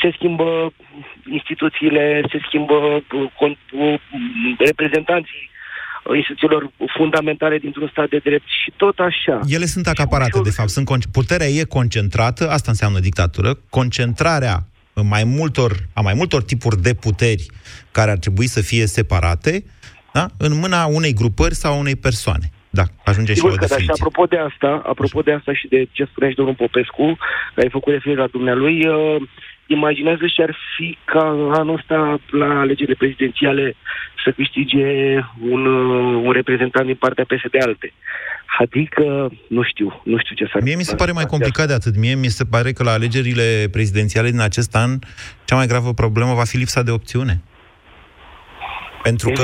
[0.03, 0.72] se schimbă
[1.33, 4.00] instituțiile, se schimbă uh, uh,
[4.59, 5.48] reprezentanții
[6.16, 9.40] instituțiilor fundamentale dintr-un stat de drept și tot așa.
[9.48, 10.68] Ele sunt acaparate, de fapt.
[10.68, 13.59] Sunt con- puterea e concentrată, asta înseamnă dictatură.
[13.70, 14.69] Concentrarea
[15.02, 17.46] mai multor, a mai multor tipuri de puteri
[17.90, 19.64] care ar trebui să fie separate,
[20.12, 20.26] da?
[20.38, 22.50] în mâna unei grupări sau unei persoane.
[22.70, 23.86] Da, ajunge Sigur și la o definiție.
[23.86, 27.18] Da, și apropo de asta, apropo de asta și de ce spunea și domnul Popescu,
[27.54, 29.22] care ai făcut referire la dumnealui, uh,
[29.76, 31.24] imaginează și ar fi ca
[31.61, 33.76] anul ăsta la alegerile prezidențiale
[34.24, 34.87] să câștige
[35.52, 37.92] un, uh, un reprezentant din partea PSD alte.
[38.59, 41.96] Adică, nu știu, nu știu ce s-ar Mie mi se pare mai complicat de atât.
[41.96, 44.98] Mie mi se pare că la alegerile prezidențiale din acest an,
[45.44, 47.40] cea mai gravă problemă va fi lipsa de opțiune.
[49.02, 49.42] Pentru că,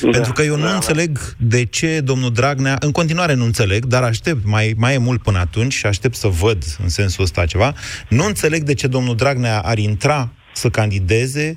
[0.00, 0.10] Da.
[0.10, 4.44] pentru că eu nu înțeleg de ce domnul Dragnea, în continuare nu înțeleg, dar aștept,
[4.44, 7.74] mai, mai e mult până atunci și aștept să văd în sensul ăsta ceva,
[8.08, 11.56] nu înțeleg de ce domnul Dragnea ar intra să candideze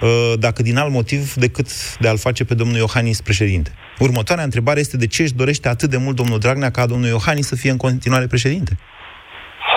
[0.00, 3.72] uh, dacă din alt motiv decât de a-l face pe domnul Iohannis președinte.
[3.98, 7.46] Următoarea întrebare este de ce își dorește atât de mult domnul Dragnea ca domnul Iohannis
[7.46, 8.78] să fie în continuare președinte.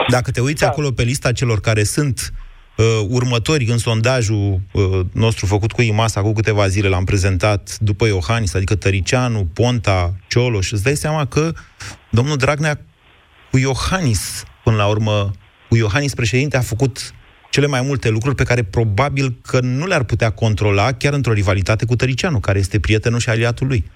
[0.08, 0.67] Dacă te uiți da.
[0.67, 2.44] acolo pe lista celor care sunt uh,
[3.10, 8.54] următori în sondajul uh, nostru făcut cu IMAS acum câteva zile, l-am prezentat după Iohannis,
[8.54, 11.54] adică Tăricianu, Ponta, Cioloș, îți dai seama că
[12.10, 12.80] domnul Dragnea
[13.52, 15.32] cu Iohannis, până la urmă,
[15.70, 17.14] cu Iohannis președinte a făcut
[17.50, 21.86] cele mai multe lucruri pe care probabil că nu le-ar putea controla chiar într-o rivalitate
[21.86, 23.92] cu Tăricianu, care este prietenul și aliatul lui.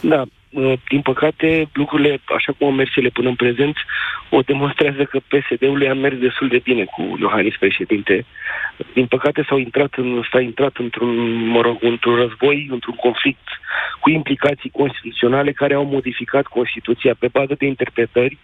[0.00, 0.26] Da, uh,
[0.88, 3.76] din păcate, lucrurile, așa cum au mers ele până în prezent,
[4.30, 8.24] o demonstrează că PSD-ul a mers destul de bine cu Iohannis președinte.
[8.92, 13.48] Din păcate s-au intrat în, s-a intrat într-un, mă rog, într-un război, într-un conflict
[14.00, 18.38] cu implicații constituționale care au modificat Constituția pe bază de interpretări,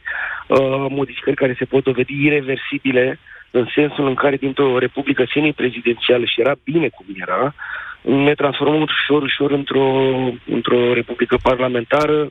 [0.46, 3.18] uh, modificări care se pot dovedi irreversibile
[3.50, 7.54] în sensul în care dintr-o republică semi-prezidențială și era bine cum era,
[8.02, 10.04] ne transformăm ușor, ușor într-o,
[10.46, 12.28] într-o republică parlamentară.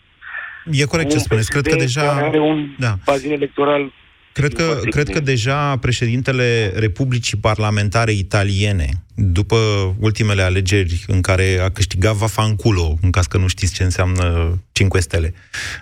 [0.71, 1.49] E corect ce Un spuneți.
[1.49, 2.01] Cred că PSD deja...
[2.01, 2.93] care Are un Da.
[3.05, 3.91] bazin electoral
[4.33, 9.55] Cred că, cred că deja președintele Republicii Parlamentare Italiene, după
[9.99, 14.91] ultimele alegeri în care a câștigat Vafanculo, în caz că nu știți ce înseamnă 5
[14.97, 15.33] stele,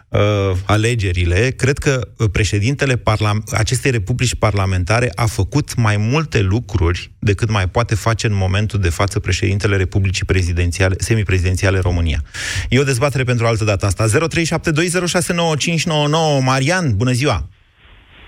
[0.08, 0.20] uh,
[0.66, 7.70] alegerile, cred că președintele parla- acestei republici parlamentare a făcut mai multe lucruri decât mai
[7.70, 12.24] poate face în momentul de față președintele Republicii prezidențiale, semiprezidențiale România.
[12.70, 14.08] E o dezbatere pentru altă dată asta.
[14.08, 17.50] 0372069599 Marian, bună ziua!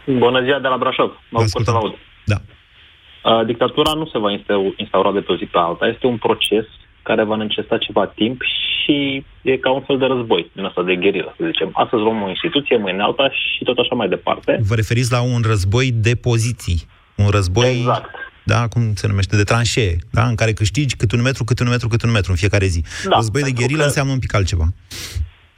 [0.06, 1.12] Bună ziua de la Brașov.
[1.30, 1.96] Mă bucur să vă aud.
[2.26, 2.36] Da.
[3.24, 5.86] Uh, dictatura nu se va insta- instaura de pe o zi pe alta.
[5.88, 6.66] Este un proces
[7.04, 8.42] care va necesita ceva timp
[8.84, 11.70] și e ca un fel de război din asta de gherilă, să zicem.
[11.74, 14.60] Astăzi luăm o instituție, mâine alta și tot așa mai departe.
[14.68, 16.82] Vă referiți la un război de poziții.
[17.16, 18.10] Un război, Exact.
[18.44, 21.70] da, cum se numește, de tranșee, da, în care câștigi cât un metru, cât un
[21.70, 22.84] metru, cât un metru în fiecare zi.
[23.10, 24.66] Da, război de pentru gherilă că- înseamnă un pic altceva.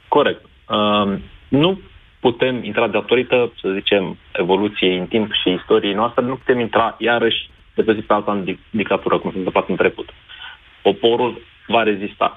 [0.08, 0.44] Corect.
[0.68, 1.80] Uh, nu
[2.26, 7.40] putem intra datorită, să zicem, evoluției în timp și istoriei noastre, nu putem intra iarăși
[7.74, 10.08] de pe zi pe alta în dic- dictatură, cum s-a întâmplat în trecut.
[10.82, 11.32] Poporul
[11.74, 12.28] va rezista.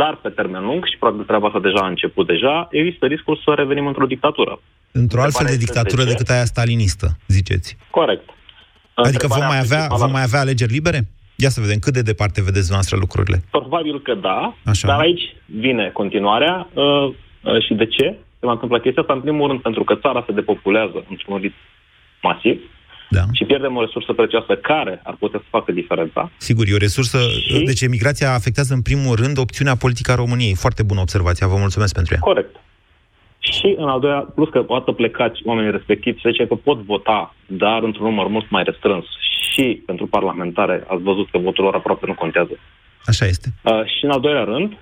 [0.00, 3.50] Dar pe termen lung, și probabil treaba asta deja a început deja, există riscul să
[3.62, 4.52] revenim într-o dictatură.
[5.02, 6.12] Într-o altfel de Întrebarea este dictatură de ce?
[6.14, 7.68] decât aia stalinistă, ziceți.
[7.98, 8.26] Corect.
[8.28, 11.00] Adică vom Întrebarea mai, avea, principală- vom mai avea alegeri libere?
[11.44, 13.38] Ia să vedem cât de departe vedeți noastră lucrurile.
[13.50, 14.40] Probabil că da,
[14.72, 14.86] Așa.
[14.90, 15.24] dar aici
[15.64, 16.84] vine continuarea uh,
[17.42, 18.06] uh, și de ce
[18.40, 19.14] se va întâmpla chestia asta?
[19.14, 21.54] În primul rând pentru că țara se depopulează într-un ritm
[22.22, 22.60] masiv
[23.10, 23.20] da.
[23.32, 26.30] și pierdem o resursă prețioasă care ar putea să facă diferența.
[26.36, 27.18] Sigur, e o resursă...
[27.18, 30.54] Și- Deci emigrația afectează în primul rând opțiunea politică a României.
[30.54, 32.20] Foarte bună observația, vă mulțumesc pentru ea.
[32.20, 32.56] Corect.
[33.38, 37.34] Și în al doilea, plus că poate plecați oamenii respectivi, se zice că pot vota,
[37.46, 39.04] dar într-un număr mult mai restrâns.
[39.52, 42.58] Și pentru parlamentare ați văzut că votul lor aproape nu contează.
[43.04, 43.48] Așa este.
[43.62, 44.76] Uh, și în al doilea rând,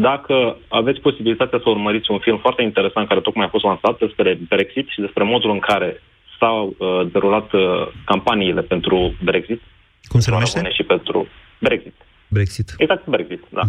[0.00, 4.38] dacă aveți posibilitatea să urmăriți un film foarte interesant care tocmai a fost lansat despre
[4.48, 6.02] Brexit și despre modul în care
[6.38, 7.62] s-au uh, derulat uh,
[8.04, 9.60] campaniile pentru Brexit.
[10.02, 10.58] Cum se Uniunea numește?
[10.58, 11.94] Europene Și pentru Brexit.
[12.28, 12.74] Brexit.
[12.76, 13.64] Exact, Brexit, da.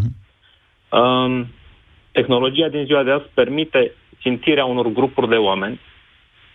[1.00, 1.48] Um,
[2.12, 5.80] tehnologia din ziua de azi permite țintirea unor grupuri de oameni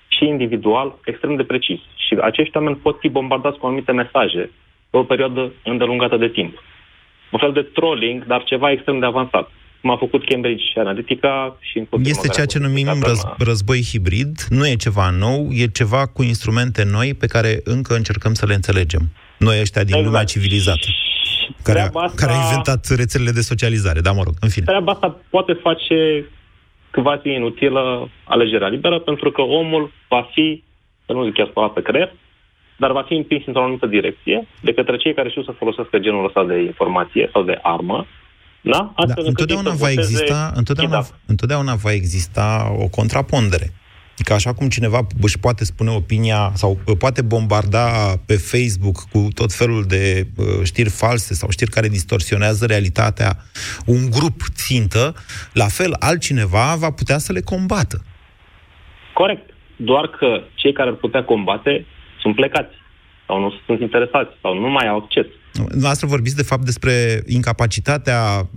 [0.09, 1.81] și individual extrem de precis.
[2.07, 4.51] Și acești oameni pot fi bombardați cu anumite mesaje
[4.91, 6.63] pe o perioadă îndelungată de timp.
[7.31, 9.51] Un fel de trolling, dar ceva extrem de avansat.
[9.85, 14.67] Cum a făcut Cambridge Analytica și în Este ceea ce numim răz, război hibrid, nu
[14.67, 19.03] e ceva nou, e ceva cu instrumente noi pe care încă încercăm să le înțelegem.
[19.39, 20.87] Noi ăștia din lumea civilizată,
[21.63, 24.65] care a, treaba asta- care a inventat rețelele de socializare, da, mă rog, în fine.
[24.65, 26.29] Treaba asta poate face
[26.93, 30.63] quasi inutilă alegerea liberă, pentru că omul va fi,
[31.07, 32.13] să nu zic chiar spălat pe creier,
[32.77, 36.25] dar va fi împins într-o anumită direcție de către cei care știu să folosească genul
[36.25, 38.07] ăsta de informație sau de armă,
[38.65, 38.71] da?
[38.71, 41.21] Da, Astfel încât ei întotdeauna să va voteze exista, întotdeauna, ghidat.
[41.27, 43.73] întotdeauna va exista o contrapondere.
[44.13, 47.87] Adică așa cum cineva își poate spune opinia sau uh, poate bombarda
[48.27, 53.37] pe Facebook cu tot felul de uh, știri false sau știri care distorsionează realitatea
[53.87, 55.15] un grup țintă,
[55.53, 58.05] la fel altcineva va putea să le combată.
[59.15, 59.51] Corect.
[59.77, 61.87] Doar că cei care ar putea combate
[62.21, 62.75] sunt plecați.
[63.27, 65.27] sau nu sunt interesați, sau nu mai au acces.
[65.75, 68.49] Noastră vorbiți de fapt despre incapacitatea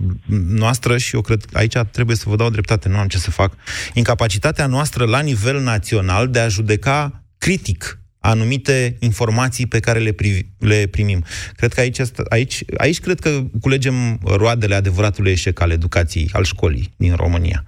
[0.46, 3.30] noastră și eu cred că aici trebuie să vă dau dreptate, nu am ce să
[3.30, 3.52] fac,
[3.94, 10.40] incapacitatea noastră la nivel național de a judeca critic anumite informații pe care le, privi,
[10.58, 11.24] le primim.
[11.56, 16.94] Cred că aici, aici, aici cred că culegem roadele adevăratului eșec al educației, al școlii
[16.96, 17.64] din România.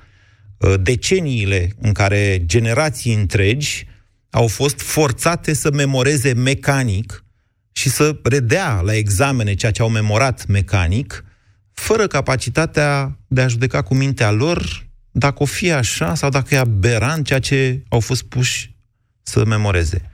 [0.80, 3.86] Deceniile în care generații întregi
[4.30, 7.24] au fost forțate să memoreze mecanic
[7.72, 11.24] și să redea la examene ceea ce au memorat mecanic,
[11.72, 16.58] fără capacitatea de a judeca cu mintea lor dacă o fie așa sau dacă e
[16.58, 18.74] aberant ceea ce au fost puși
[19.22, 20.10] să memoreze.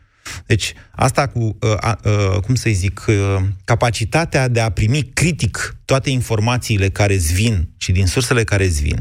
[0.47, 3.15] Deci, asta cu, uh, uh, cum să-i zic, uh,
[3.65, 8.83] capacitatea de a primi critic toate informațiile care îți vin și din sursele care îți
[8.83, 8.99] vin,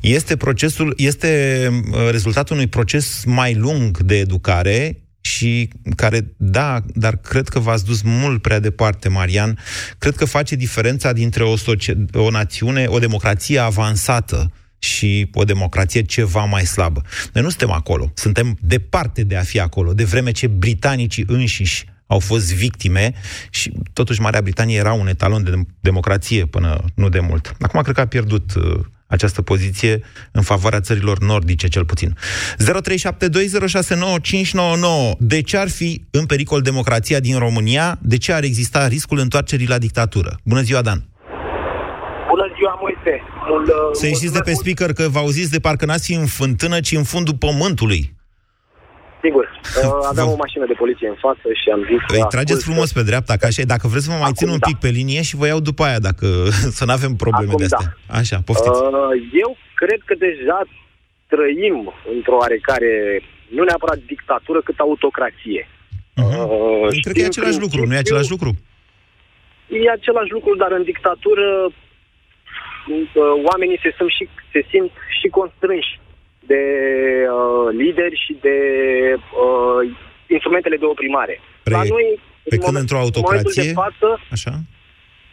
[0.00, 5.03] este procesul, este uh, rezultatul unui proces mai lung de educare
[5.34, 9.58] și care, da, dar cred că v-ați dus mult prea departe, Marian.
[9.98, 16.02] Cred că face diferența dintre o, socie- o națiune, o democrație avansată și o democrație
[16.02, 17.02] ceva mai slabă.
[17.32, 18.12] Noi nu suntem acolo.
[18.14, 23.14] Suntem departe de a fi acolo, de vreme ce britanicii înșiși au fost victime
[23.50, 27.56] și totuși Marea Britanie era un etalon de democrație până nu de mult.
[27.60, 30.00] Acum cred că a pierdut uh, această poziție
[30.32, 32.16] în favoarea țărilor nordice, cel puțin.
[32.58, 32.66] 0372069599.
[35.18, 37.98] De ce ar fi în pericol democrația din România?
[38.02, 40.38] De ce ar exista riscul întoarcerii la dictatură?
[40.44, 41.04] Bună ziua, Dan!
[42.28, 43.22] Bună ziua, Moise!
[43.48, 46.80] Mul, Să ieșiți de pe speaker, că vă auziți de parcă n-ați fi în fântână,
[46.80, 48.14] ci în fundul pământului.
[49.24, 49.46] Sigur.
[49.74, 52.00] Uh, aveam o mașină de poliție în față și am zis...
[52.16, 53.72] Îi trageți frumos pe dreapta, ca așa e.
[53.74, 56.00] Dacă vreți să vă mai țin un pic pe linie și vă iau după aia,
[56.08, 56.26] dacă
[56.78, 57.88] să nu avem probleme Acum de astea.
[58.20, 58.80] Așa, poftiți.
[58.80, 59.12] Uh,
[59.44, 60.58] eu cred că deja
[61.32, 61.76] trăim
[62.14, 62.92] într-o oarecare,
[63.56, 65.62] nu neapărat dictatură, cât autocrație.
[66.22, 68.50] Uh, Cred că e știm același lucru, nu e același lucru?
[69.84, 75.92] E același lucru, dar în dictatură uh, oamenii se simt și, se simt și constrânși
[76.46, 76.62] de
[77.38, 78.58] uh, lideri și de
[79.44, 79.80] uh,
[80.26, 81.40] instrumentele de oprimare.
[81.62, 84.52] Pre- Dar noi, pe când într-o în momentul autocrație, de față, Așa?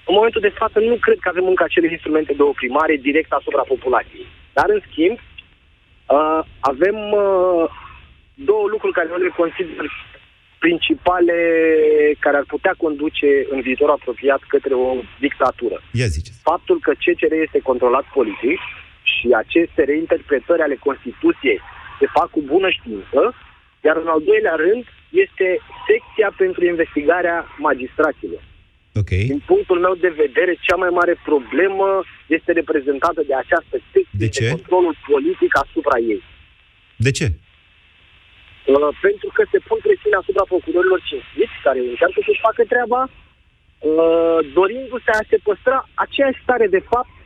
[0.10, 3.63] în momentul de față nu cred că avem încă acele instrumente de oprimare direct asupra
[3.74, 4.28] populației.
[4.58, 7.63] Dar, în schimb, uh, avem uh,
[8.50, 9.86] două lucruri care eu le consider
[10.65, 11.38] principale
[12.24, 14.89] care ar putea conduce în viitor apropiat către o
[15.26, 15.78] dictatură.
[16.02, 16.39] Ia ziceți.
[16.52, 18.60] Faptul că CCR este controlat politic
[19.22, 21.60] și aceste reinterpretări ale Constituției
[22.00, 23.22] se fac cu bună știință,
[23.88, 24.84] iar în al doilea rând
[25.24, 25.48] este
[25.88, 28.42] secția pentru investigarea magistraților.
[29.02, 29.24] Okay.
[29.34, 31.88] Din punctul meu de vedere, cea mai mare problemă
[32.38, 36.24] este reprezentată de această secție de, de controlul politic asupra ei.
[37.06, 37.28] De ce?
[38.74, 44.40] Uh, pentru că se pun presiune asupra procurorilor cinstiți, care încearcă să-și facă treaba, uh,
[44.58, 47.21] dorindu-se a se păstra aceeași stare de fapt uh,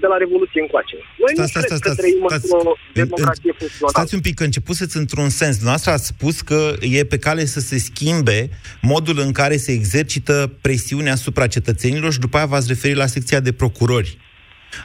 [0.00, 0.96] de la Revoluție încoace.
[0.96, 3.92] Noi nu cred că trăim într-o democrație funcțională.
[3.96, 5.54] Stați un pic, că începuseți într-un sens.
[5.54, 8.50] Dumneavoastră ați spus că e pe cale să se schimbe
[8.82, 13.40] modul în care se exercită presiunea asupra cetățenilor și după aia v-ați referit la secția
[13.40, 14.18] de procurori.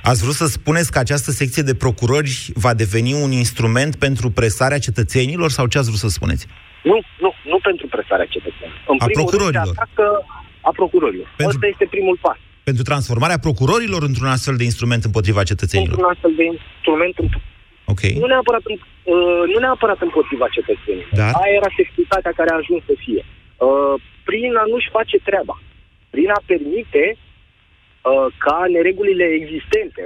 [0.04, 4.80] Ați vrut să spuneți că această secție de procurori va deveni un instrument pentru presarea
[4.80, 6.48] cetățenilor sau ce ați vrut să spuneți?
[6.84, 8.84] Nu, nu, nu pentru presarea cetățenilor.
[8.88, 9.64] În A primul procurorilor.
[9.64, 10.26] Rând, se atacă
[10.62, 11.28] a procurorilor.
[11.38, 12.38] Pentru- Ăsta este primul pas.
[12.64, 15.98] Pentru transformarea procurorilor într-un astfel de instrument împotriva cetățenilor.
[15.98, 17.28] Un astfel de instrument în
[17.94, 18.02] Ok.
[18.24, 18.78] Nu neapărat, în,
[19.14, 21.12] uh, nu neapărat împotriva cetățenilor.
[21.22, 21.32] Dar?
[21.42, 23.24] Aia era securitatea care a ajuns să fie.
[23.68, 23.94] Uh,
[24.30, 25.56] prin a nu-și face treaba.
[26.14, 30.06] Prin a permite uh, ca neregulile existente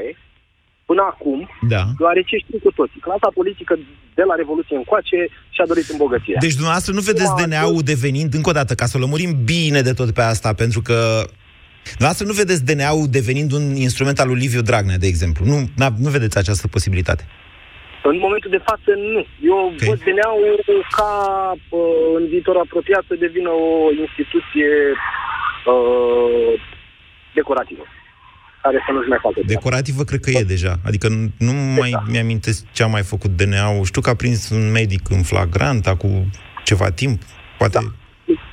[0.89, 1.39] până acum,
[1.74, 1.84] Da.
[2.00, 3.74] deoarece știm cu toții, clasa politică
[4.20, 5.20] de la Revoluție încoace
[5.56, 6.39] și-a dorit îmbogățirea.
[6.46, 9.93] Deci dumneavoastră nu vedeți DNA-ul devenind, încă o dată, ca să o lămurim bine de
[10.00, 10.98] tot pe asta, pentru că
[11.89, 15.45] dumneavoastră nu vedeți DNA-ul devenind un instrument al lui Liviu Dragnea, de exemplu.
[15.45, 17.23] Nu, n- nu vedeți această posibilitate.
[18.04, 19.21] În momentul de față, nu.
[19.52, 19.88] Eu okay.
[19.88, 21.12] văd DNA-ul ca
[21.69, 21.80] uh,
[22.19, 23.67] în viitor apropiat să devină o
[24.06, 24.69] instituție
[25.73, 26.52] uh,
[27.34, 27.84] decorativă,
[28.62, 29.54] care să nu-și mai facă treaba.
[29.54, 30.73] Decorativă cred că e deja.
[30.86, 33.86] Adică nu- nu mai mi-amintesc ce a mai făcut DNA-ul.
[33.86, 36.30] Știu că a prins un medic în flagrant acum
[36.63, 37.21] ceva timp.
[37.58, 37.78] Poate...
[37.82, 37.86] Da.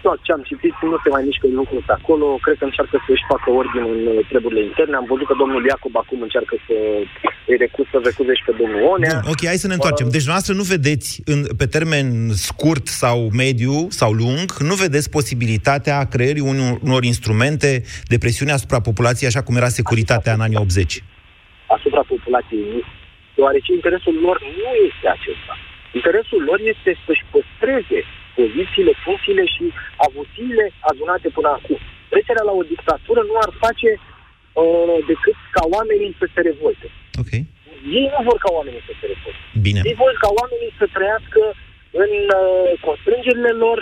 [0.02, 2.26] Tot ce am citit, nu se mai mișcă lucruri pe acolo.
[2.44, 4.96] Cred că încearcă să-și facă ordine în uh, treburile interne.
[4.96, 6.76] Am văzut că domnul Iacob acum încearcă să
[7.50, 9.20] îi recuz, să recuze și pe domnul Onea.
[9.22, 10.08] Bun, ok, hai să ne întoarcem.
[10.16, 12.06] Deci noastră nu vedeți, în, pe termen
[12.48, 17.70] scurt sau mediu sau lung, nu vedeți posibilitatea creării unor, unor instrumente
[18.12, 21.02] de presiune asupra populației, așa cum era securitatea în anii 80.
[21.76, 22.80] asupra populației, nu.
[23.34, 25.54] deoarece interesul lor nu este acesta.
[25.98, 28.00] Interesul lor este să-și păstreze
[28.38, 29.64] pozițiile, funcțiile și
[30.06, 31.78] avuțiile adunate până acum.
[32.12, 36.86] Trecerea la o dictatură nu ar face uh, decât ca oamenii să se revolte.
[37.22, 37.32] Ok.
[37.98, 39.40] Ei nu vor ca oamenii să se revolte.
[39.66, 39.80] Bine.
[39.90, 41.40] Ei vor ca oamenii să trăiască
[42.04, 43.78] în uh, constrângerile lor,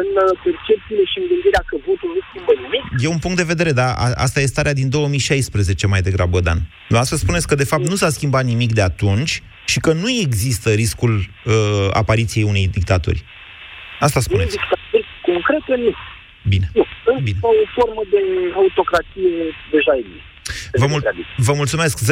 [0.00, 2.82] în uh, percepțiile și în gândirea că votul nu schimbă nimic.
[3.04, 6.60] E un punct de vedere, dar a- asta e starea din 2016 mai degrabă, Dan.
[6.88, 9.34] Dumneavoastră spuneți că, de fapt, nu s-a schimbat nimic de atunci
[9.72, 13.20] și că nu există riscul uh, apariției unei dictaturi.
[14.06, 14.50] Asta spuneți.
[14.56, 15.92] Dictaturi concrete nu.
[16.52, 16.66] Bine.
[16.74, 16.84] Nu.
[17.12, 18.20] Însă o formă de
[18.60, 19.32] autocrație
[19.74, 20.32] deja există.
[20.72, 21.98] Vă, mul- vă mulțumesc.
[22.04, 22.10] 0372069599.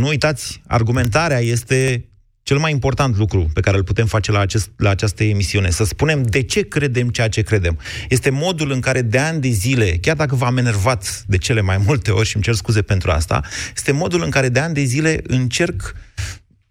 [0.00, 2.08] Nu uitați, argumentarea este
[2.42, 5.70] cel mai important lucru pe care îl putem face la, acest, la această emisiune.
[5.70, 7.78] Să spunem de ce credem ceea ce credem.
[8.08, 11.76] Este modul în care de ani de zile, chiar dacă v-am enervat de cele mai
[11.86, 13.40] multe ori și îmi cer scuze pentru asta,
[13.74, 15.94] este modul în care de ani de zile încerc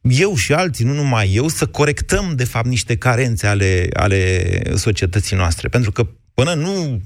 [0.09, 5.35] eu și alții, nu numai eu, să corectăm, de fapt, niște carențe ale, ale societății
[5.35, 5.67] noastre.
[5.67, 7.01] Pentru că până nu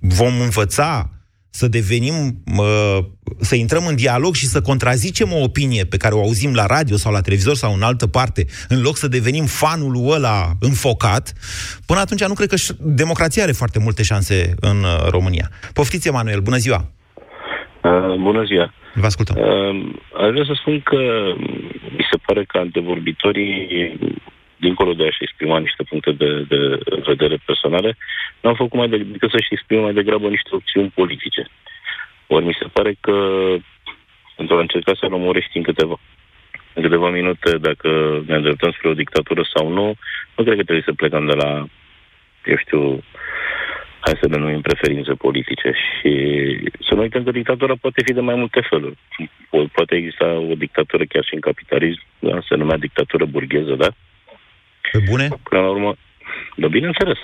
[0.00, 1.10] vom învăța
[1.50, 2.98] să devenim, uh,
[3.40, 6.96] să intrăm în dialog și să contrazicem o opinie pe care o auzim la radio
[6.96, 11.32] sau la televizor sau în altă parte, în loc să devenim fanul ăla înfocat,
[11.86, 15.50] până atunci nu cred că ș- democrația are foarte multe șanse în uh, România.
[15.72, 16.90] Poftiți, Emanuel, bună ziua!
[17.82, 18.72] Uh, bună ziua!
[18.94, 19.36] Vă ascultăm.
[19.36, 19.44] Uh,
[20.22, 21.00] aș vrea să spun că
[21.96, 23.52] mi se pare că antevorbitorii,
[24.56, 26.60] dincolo de a-și exprima niște puncte de, de
[27.10, 27.96] vedere personale,
[28.40, 31.42] n-au făcut mai de, decât să-și exprime mai degrabă niște opțiuni politice.
[32.26, 33.16] Ori mi se pare că
[34.36, 35.98] pentru a încerca să lămurești în câteva
[36.74, 37.88] în câteva minute dacă
[38.26, 39.86] ne îndreptăm spre o dictatură sau nu,
[40.36, 41.66] nu cred că trebuie să plecăm de la,
[42.44, 43.02] eu știu,
[44.00, 46.10] hai să le numim preferințe politice și
[46.88, 48.96] să nu uităm că dictatura poate fi de mai multe feluri.
[49.46, 52.40] Po- Poate exista o dictatură chiar și în capitalism, da?
[52.48, 53.88] se numea dictatură burgheză, da?
[54.92, 55.28] Pe bune?
[55.42, 55.94] Până la urmă,
[56.56, 57.18] da, bineînțeles.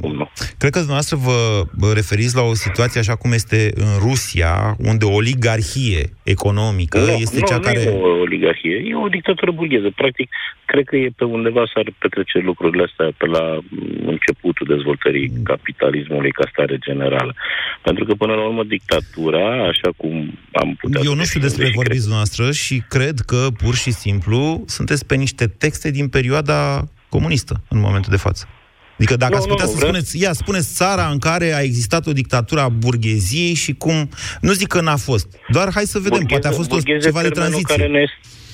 [0.00, 0.30] Cum nu?
[0.58, 5.04] Cred că dumneavoastră vă vă referiți la o situație așa cum este în Rusia, unde
[5.04, 7.80] o oligarhie economică nu, este nu, cea nu care...
[7.80, 9.90] e o oligarhie, e o dictatură burgheză.
[9.94, 10.28] Practic,
[10.64, 16.30] cred că e pe undeva s-ar petrece lucrurile astea pe la mm, începutul dezvoltării capitalismului
[16.30, 17.34] ca stare generală.
[17.82, 21.48] Pentru că, până la urmă, dictatura, așa cum am putea Eu să nu știu definim
[21.48, 26.08] despre și vorbiți dumneavoastră și cred că, pur și simplu, sunteți pe niște texte din
[26.08, 28.48] perioada comunistă, în momentul de față.
[28.94, 31.60] Adică dacă Nu, ați putea nu, să vreau- spuneți, ia, spuneți țara în care a
[31.60, 34.08] existat o dictatură a burgheziei și cum...
[34.40, 37.22] Nu zic că n-a fost, doar hai să vedem, poate a fost o, burgheze ceva
[37.22, 37.76] de termenul tranziție.
[37.76, 38.04] Care ne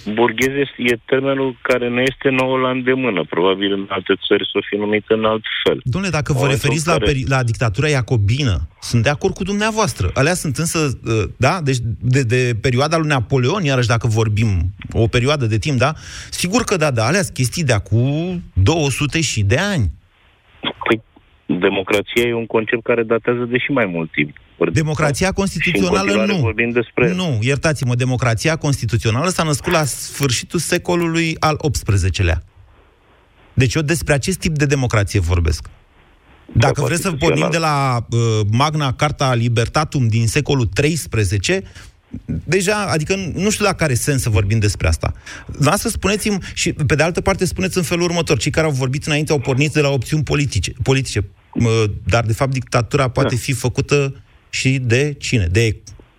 [0.04, 3.24] este, burgheze e termenul care ne este nouă la îndemână.
[3.24, 5.80] Probabil în alte țări s-o fi numit în alt fel.
[5.84, 9.34] Domnule, dacă vă Momentul referiți în la, care- peri- la dictatura iacobină, sunt de acord
[9.34, 10.10] cu dumneavoastră.
[10.14, 14.48] Alea sunt însă, uh, da, deci de, de perioada lui Napoleon, iarăși dacă vorbim,
[14.92, 15.92] o perioadă de timp, da,
[16.30, 19.90] sigur că da, da, alea sunt chestii de acum 200 și de ani.
[20.60, 21.02] Păi,
[21.58, 24.36] democrația e un concept care datează de și mai mult timp.
[24.58, 26.38] Ori- Democrația și în constituțională continuare nu.
[26.38, 27.12] vorbim despre...
[27.12, 32.42] Nu, iertați-mă, democrația constituțională s-a născut la sfârșitul secolului al XVIII-lea.
[33.54, 35.68] Deci eu despre acest tip de democrație vorbesc.
[36.52, 38.18] Dacă vreți să pornim de la uh,
[38.50, 41.62] Magna Carta Libertatum din secolul XIII,
[42.44, 45.12] deja, adică nu știu la care sens să vorbim despre asta.
[45.46, 49.06] Dumneavoastră spuneți-mi, și pe de altă parte spuneți în felul următor, cei care au vorbit
[49.06, 53.40] înainte au pornit de la opțiuni politice, politice uh, dar de fapt dictatura poate Da.
[53.40, 54.14] fi făcută
[54.58, 55.46] și de cine?
[55.58, 55.64] De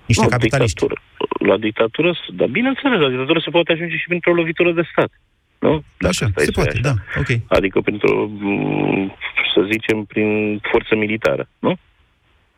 [0.06, 0.80] niște Nu, capitaliști.
[0.80, 1.02] Dictatură.
[1.50, 5.12] La dictatură, dar bineînțeles, la dictatură se poate ajunge și printr-o lovitură de stat.
[5.60, 5.74] Nu?
[5.98, 6.88] Dacă Așa, stai se să iei poate, așa.
[6.90, 7.32] da, ok.
[7.58, 9.16] Adică printr-o, m,
[9.54, 11.74] să zicem, prin forță militară, nu?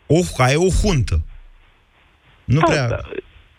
[0.08, 1.16] O, ca e o huntă.
[2.44, 2.88] Nu Da, prea...
[2.88, 3.00] da.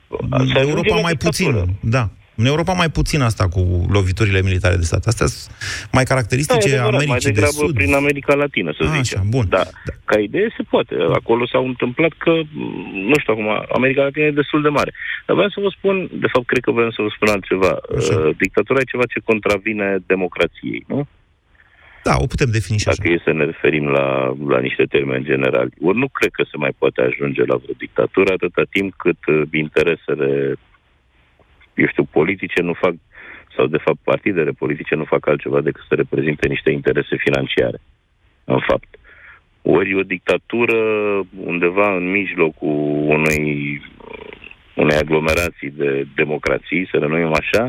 [0.08, 1.58] În Se ajunge Europa la mai dictatură.
[1.60, 2.10] puțin, da.
[2.40, 3.62] În Europa mai puțin asta cu
[3.96, 5.02] loviturile militare de stat.
[5.06, 5.54] Astea sunt
[5.92, 7.74] mai caracteristice Da, e adevărat, mai Americii de degrabă Sud.
[7.74, 9.20] prin America Latină, să A, zicem.
[9.20, 9.44] așa, bun.
[9.48, 9.64] Da,
[10.04, 10.94] ca idee se poate.
[11.20, 12.60] Acolo s-au întâmplat că, m,
[13.10, 13.48] nu știu acum,
[13.78, 14.92] America Latină e destul de mare.
[15.26, 17.72] Dar vreau să vă spun, de fapt, cred că vreau să vă spun altceva.
[17.80, 21.00] Uh, dictatura e ceva ce contravine democrației, nu?
[22.08, 24.06] Da, o putem defini și Dacă e să ne referim la,
[24.52, 25.70] la niște termeni generali.
[25.88, 29.42] Ori nu cred că se mai poate ajunge la vreo dictatură atâta timp cât uh,
[29.64, 30.54] interesele,
[31.78, 32.94] eu știu, politice nu fac,
[33.56, 37.78] sau de fapt partidele politice nu fac altceva decât să reprezinte niște interese financiare.
[38.44, 38.88] În fapt.
[39.62, 40.78] Ori o dictatură
[41.44, 42.78] undeva în mijlocul
[43.16, 43.82] unei,
[44.74, 47.68] unei aglomerații de democrații, să le numim așa,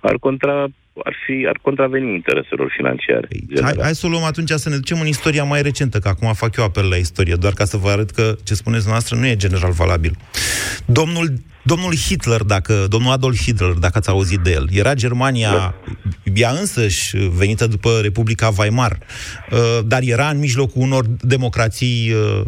[0.00, 0.66] ar contra
[1.04, 3.28] ar, fi, ar contraveni intereselor financiare.
[3.62, 6.32] Hai, hai să o luăm atunci să ne ducem în istoria mai recentă, că acum
[6.32, 9.26] fac eu apel la istorie, doar ca să vă arăt că ce spuneți noastră nu
[9.26, 10.16] e general valabil.
[10.86, 11.32] Domnul,
[11.62, 15.74] domnul Hitler, dacă, domnul Adolf Hitler, dacă ați auzit de el, era Germania, da.
[16.34, 18.98] ea însăși venită după Republica Weimar,
[19.50, 22.44] uh, dar era în mijlocul unor democrații uh,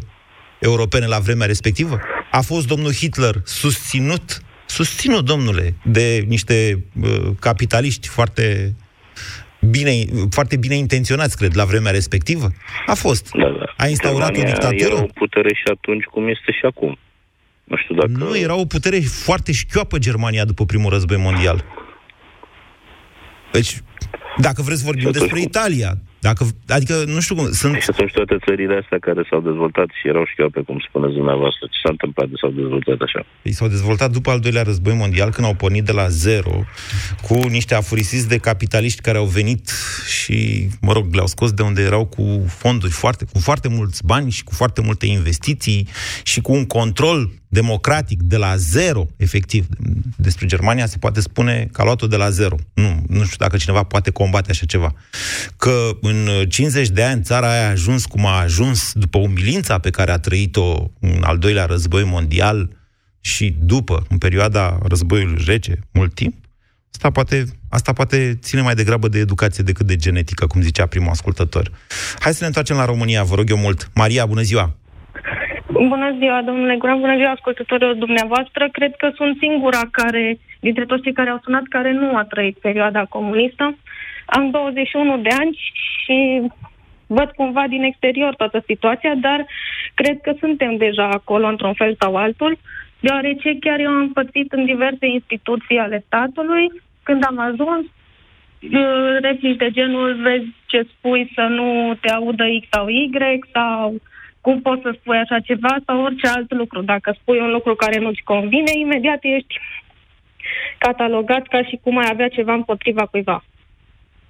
[0.59, 2.01] europene la vremea respectivă?
[2.31, 8.75] A fost domnul Hitler susținut susținut, domnule, de niște uh, capitaliști foarte
[9.61, 9.93] bine,
[10.31, 12.53] foarte bine intenționați, cred, la vremea respectivă?
[12.87, 13.31] A fost.
[13.31, 13.65] Da, da.
[13.77, 14.95] A instaurat Germania o dictatură?
[14.95, 16.99] Era o putere și atunci cum este și acum.
[17.65, 18.11] Nu știu dacă...
[18.11, 21.65] Nu, era o putere foarte șchioapă Germania după primul război mondial.
[23.53, 23.81] Deci,
[24.37, 27.75] dacă vreți vorbim despre Italia, dacă, adică, nu știu cum, sunt...
[27.75, 31.79] Și atunci toate țările astea care s-au dezvoltat și erau șchioape, cum spuneți dumneavoastră, ce
[31.83, 33.27] s-a întâmplat de s-au dezvoltat așa?
[33.43, 36.65] Ei s-au dezvoltat după al doilea război mondial, când au pornit de la zero,
[37.23, 39.71] cu niște afurisiți de capitaliști care au venit
[40.19, 44.31] și, mă rog, le-au scos de unde erau cu fonduri foarte, cu foarte mulți bani
[44.31, 45.89] și cu foarte multe investiții
[46.23, 49.67] și cu un control democratic de la zero, efectiv.
[50.17, 52.57] Despre Germania se poate spune că a luat-o de la zero.
[52.75, 54.95] Nu, nu știu dacă cineva poate combate așa ceva.
[55.57, 59.91] Că în 50 de ani țara aia a ajuns cum a ajuns după umilința pe
[59.91, 62.77] care a trăit-o în al doilea război mondial
[63.21, 66.35] și după, în perioada războiului rece, mult timp,
[66.93, 71.11] asta poate, asta poate ține mai degrabă de educație decât de genetică, cum zicea primul
[71.11, 71.71] ascultător.
[72.19, 73.91] Hai să ne întoarcem la România, vă rog eu mult.
[73.95, 74.77] Maria, bună ziua!
[75.87, 78.69] Bună ziua, domnule Guran, bună ziua, ascultătorilor dumneavoastră.
[78.73, 82.59] Cred că sunt singura care, dintre toți cei care au sunat, care nu a trăit
[82.59, 83.77] perioada comunistă.
[84.27, 85.59] Am 21 de ani
[86.05, 86.43] și
[87.07, 89.47] văd cumva din exterior toată situația, dar
[89.95, 92.59] cred că suntem deja acolo într-un fel sau altul,
[93.01, 96.71] deoarece chiar eu am pățit în diverse instituții ale statului.
[97.03, 97.85] Când am ajuns,
[99.21, 103.11] replici de genul, vezi ce spui să nu te audă X sau Y
[103.53, 103.95] sau
[104.41, 106.83] cum poți să spui așa ceva sau orice alt lucru.
[106.83, 109.55] Dacă spui un lucru care nu-ți convine, imediat ești
[110.79, 113.45] catalogat ca și cum ai avea ceva împotriva cuiva.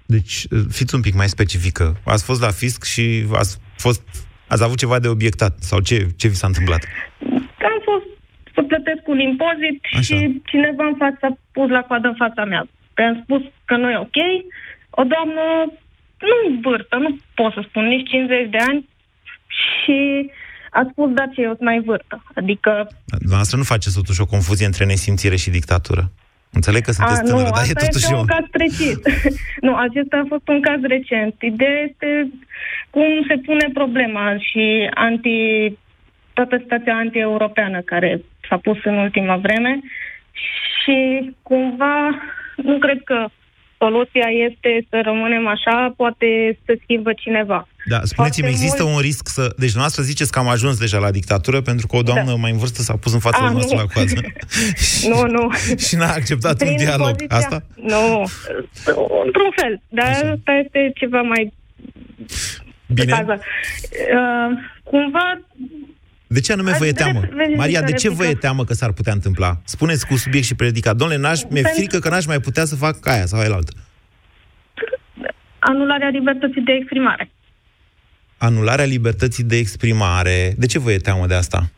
[0.06, 1.96] Deci, fiți un pic mai specifică.
[2.04, 4.02] Ați fost la fisc și ați, fost,
[4.48, 5.54] ați avut ceva de obiectat?
[5.58, 6.82] Sau ce, ce vi s-a întâmplat?
[7.72, 8.06] Am fost
[8.54, 10.00] să plătesc un impozit Așa.
[10.00, 12.66] și cineva în fața a pus la coadă în fața mea.
[12.94, 14.18] Pe-am spus că nu e ok.
[14.90, 15.44] O doamnă,
[16.28, 18.87] nu vârstă, nu pot să spun, nici 50 de ani,
[19.48, 20.30] și
[20.70, 22.22] a spus, da, ce eu sunt mai vârstă.
[22.34, 22.88] Adică...
[23.04, 26.10] Dumneavoastră nu faceți totuși o confuzie între nesimțire și dictatură.
[26.52, 28.98] Înțeleg că sunteți a, tânără, nu, dar e totuși este un caz precis.
[29.66, 31.34] nu, acesta a fost un caz recent.
[31.40, 32.30] Ideea este
[32.90, 35.36] cum se pune problema și anti,
[36.32, 39.80] toată situația anti-europeană care s-a pus în ultima vreme
[40.82, 40.96] și
[41.42, 42.10] cumva
[42.56, 43.26] nu cred că
[43.78, 47.68] soluția este să rămânem așa, poate să schimbă cineva.
[47.86, 48.94] Da, spuneți-mi, există mult...
[48.94, 49.54] un risc să...
[49.56, 52.34] Deci, noastră ziceți că am ajuns deja la dictatură pentru că o doamnă da.
[52.34, 54.20] mai în vârstă s-a pus în fața noastră la coadă.
[55.10, 55.50] nu, nu.
[55.86, 57.10] și n-a acceptat Prin un dialog.
[57.10, 57.36] Poziția...
[57.36, 57.62] Asta?
[57.74, 58.24] Nu,
[59.24, 59.80] într-un fel.
[59.88, 60.30] Dar Așa.
[60.30, 61.52] asta este ceva mai...
[62.86, 63.24] Bine.
[63.28, 63.38] Uh,
[64.82, 65.40] cumva
[66.28, 67.20] de ce anume vă e teamă?
[67.56, 69.60] Maria, de ce vă e teamă că s-ar putea întâmpla?
[69.64, 70.96] Spuneți cu subiect și predicat.
[70.96, 73.72] Domnule, n-aș, mi-e frică că n-aș mai putea să fac aia sau aia altă.
[75.58, 77.30] Anularea libertății de exprimare.
[78.38, 80.54] Anularea libertății de exprimare.
[80.56, 81.70] De ce vă e teamă de asta?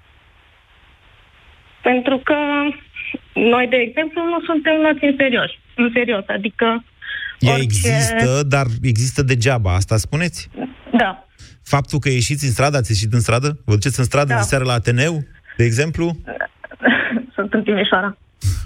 [1.83, 2.35] Pentru că
[3.35, 5.51] noi, de exemplu, nu suntem luați în serios.
[5.77, 6.85] În serios, adică
[7.39, 7.65] Ea orice...
[7.65, 10.49] există, dar există degeaba, asta spuneți?
[10.93, 11.29] Da.
[11.75, 13.59] Faptul că ieșiți în stradă, ați ieșit în stradă?
[13.65, 14.39] Vă duceți în stradă da.
[14.39, 15.25] de seară la Ateneu,
[15.57, 16.17] de exemplu?
[17.35, 18.17] Sunt în Timișoara.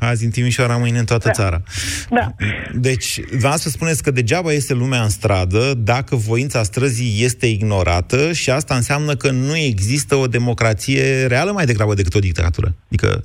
[0.00, 1.32] Azi în Timișoara, mâine în toată da.
[1.32, 1.62] țara.
[2.10, 2.26] Da.
[2.74, 8.32] Deci, vreau să spuneți că degeaba este lumea în stradă dacă voința străzii este ignorată
[8.32, 12.74] și asta înseamnă că nu există o democrație reală mai degrabă decât o dictatură.
[12.88, 13.24] Adică...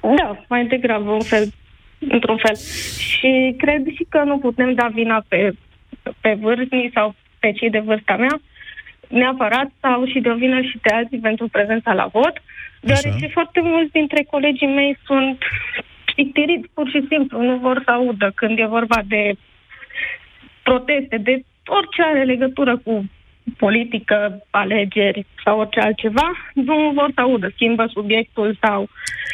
[0.00, 1.52] Da, mai degrabă, un fel,
[1.98, 2.56] într-un fel.
[2.98, 5.52] Și cred și că nu putem da vina pe,
[6.20, 8.40] pe vârstni sau pe cei de vârsta mea,
[9.14, 12.34] neapărat sau și de o vină și de alții pentru prezența la vot,
[12.80, 13.36] deoarece Așa.
[13.38, 15.38] foarte mulți dintre colegii mei sunt
[16.14, 19.32] pictiriți pur și simplu, nu vor să audă când e vorba de
[20.62, 23.04] proteste, de orice are legătură cu
[23.56, 28.88] politică, alegeri sau orice altceva, nu vor să audă, schimbă subiectul sau...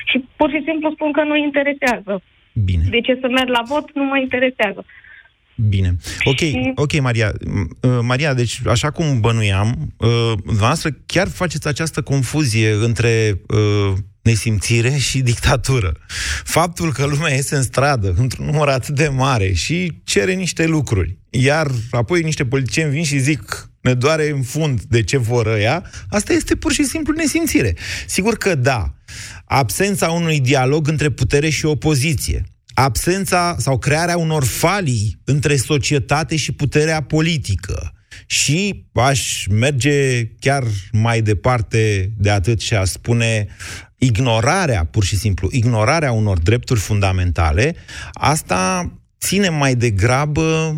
[0.05, 2.23] Și pur și simplu spun că nu interesează.
[2.65, 2.83] Bine.
[2.91, 4.85] De ce să merg la vot nu mă interesează.
[5.69, 5.97] Bine.
[6.25, 6.41] Ok,
[6.75, 7.33] ok, Maria.
[7.81, 13.93] Uh, Maria, deci, așa cum bănuiam, uh, noastră chiar faceți această confuzie între uh,
[14.23, 15.97] nesimțire și dictatură.
[16.45, 21.19] Faptul că lumea iese în stradă într-un număr atât de mare și cere niște lucruri,
[21.31, 25.85] iar apoi niște politicieni vin și zic ne doare în fund de ce vor ăia,
[26.09, 27.77] asta este pur și simplu nesimțire.
[28.07, 28.95] Sigur că da,
[29.45, 32.45] absența unui dialog între putere și opoziție,
[32.83, 37.93] absența sau crearea unor falii între societate și puterea politică,
[38.27, 43.47] și aș merge chiar mai departe de atât și aș spune
[43.99, 47.75] ignorarea, pur și simplu, ignorarea unor drepturi fundamentale,
[48.13, 50.77] asta ține mai degrabă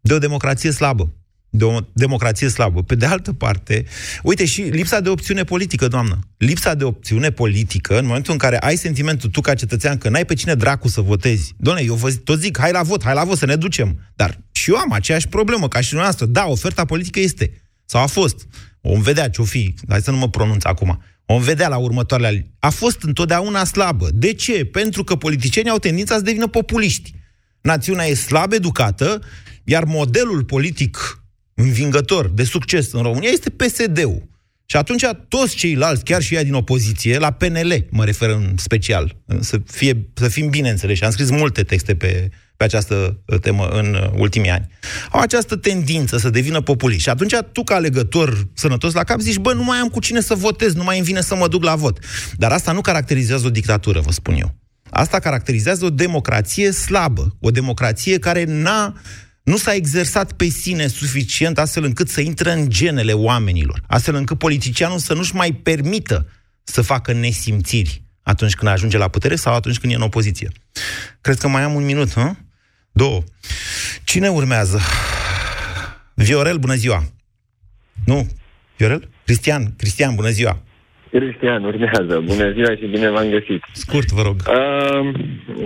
[0.00, 1.12] de o democrație slabă
[1.56, 2.82] de o democrație slabă.
[2.82, 3.84] Pe de altă parte,
[4.22, 6.18] uite și lipsa de opțiune politică, doamnă.
[6.36, 10.24] Lipsa de opțiune politică, în momentul în care ai sentimentul tu ca cetățean că n-ai
[10.24, 11.54] pe cine dracu să votezi.
[11.56, 13.98] Doamne, eu vă tot zic, hai la vot, hai la vot să ne ducem.
[14.16, 16.26] Dar și eu am aceeași problemă ca și dumneavoastră.
[16.26, 17.62] Da, oferta politică este.
[17.84, 18.46] Sau a fost.
[18.80, 19.74] Om vedea ce-o fi.
[19.88, 21.02] Hai să nu mă pronunț acum.
[21.26, 22.50] Om vedea la următoarele.
[22.58, 24.08] A fost întotdeauna slabă.
[24.12, 24.64] De ce?
[24.64, 27.14] Pentru că politicienii au tendința să devină populiști.
[27.60, 29.22] Națiunea e slab educată,
[29.64, 31.23] iar modelul politic
[31.54, 34.32] învingător de succes în România este PSD-ul.
[34.66, 39.16] Și atunci toți ceilalți, chiar și ea din opoziție, la PNL mă refer în special,
[39.40, 43.68] să, fie, să fim bine înțeleși, am scris multe texte pe, pe această uh, temă
[43.68, 44.68] în uh, ultimii ani,
[45.10, 47.02] au această tendință să devină populiști.
[47.02, 50.20] Și atunci tu, ca alegător sănătos la cap, zici, bă, nu mai am cu cine
[50.20, 51.98] să votez, nu mai îmi vine să mă duc la vot.
[52.36, 54.54] Dar asta nu caracterizează o dictatură, vă spun eu.
[54.90, 58.94] Asta caracterizează o democrație slabă, o democrație care n-a
[59.44, 64.38] nu s-a exersat pe sine suficient astfel încât să intre în genele oamenilor, astfel încât
[64.38, 66.26] politicianul să nu-și mai permită
[66.62, 70.48] să facă nesimțiri atunci când ajunge la putere sau atunci când e în opoziție.
[71.20, 72.30] Cred că mai am un minut, hă?
[72.92, 73.22] Două.
[74.04, 74.80] Cine urmează?
[76.14, 77.02] Viorel, bună ziua!
[78.06, 78.28] Nu?
[78.76, 79.08] Viorel?
[79.24, 80.62] Cristian, Cristian, bună ziua!
[81.10, 82.20] Cristian, urmează.
[82.20, 83.62] Bună ziua și bine v-am găsit.
[83.72, 84.36] Scurt, vă rog.
[84.48, 85.14] Uh,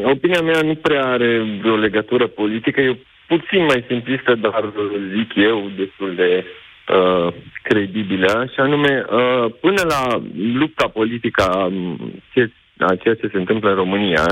[0.05, 2.81] opinia mea nu prea are o legătură politică.
[2.81, 2.97] Eu
[3.29, 4.73] puțin mai simplistă, dar
[5.17, 10.23] zic eu, destul de uh, credibilă, și anume, uh, până la
[10.61, 11.73] lupta politică a,
[12.79, 14.25] a ceea ce se întâmplă în România,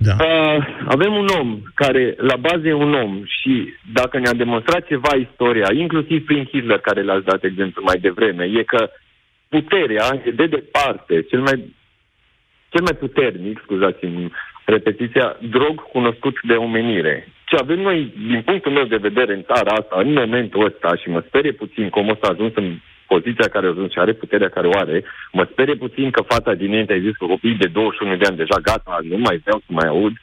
[0.00, 0.16] da.
[0.20, 5.14] Uh, avem un om care, la bază, e un om și dacă ne-a demonstrat ceva
[5.14, 8.90] istoria, inclusiv prin Hitler, care l-ați dat exemplu mai devreme, e că
[9.48, 11.74] puterea e de departe cel mai,
[12.68, 14.32] cel mai puternic, scuzați-mi
[14.64, 17.28] repetiția, drog cunoscut de omenire.
[17.48, 21.08] Ce avem noi, din punctul meu de vedere, în țara asta, în momentul ăsta, și
[21.08, 24.48] mă sperie puțin cum o să ajuns în poziția care a ajuns și are puterea
[24.48, 27.66] care o are, mă sperie puțin că fata din ei a zis că copiii de
[27.66, 30.14] 21 de ani deja gata, nu mai vreau să mai aud.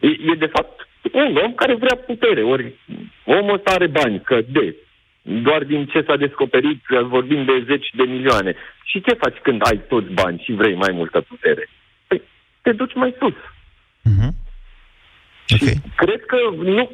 [0.00, 2.74] E, e de fapt un om care vrea putere, ori
[3.24, 4.76] omul ăsta are bani, că de,
[5.22, 6.80] doar din ce s-a descoperit,
[7.16, 8.54] vorbim de zeci de milioane.
[8.84, 11.68] Și ce faci când ai toți bani și vrei mai multă putere?
[12.06, 12.22] Păi,
[12.62, 13.34] te duci mai sus.
[15.52, 15.62] Uh-huh.
[15.62, 15.76] Okay.
[15.96, 16.36] Cred că
[16.76, 16.90] nu,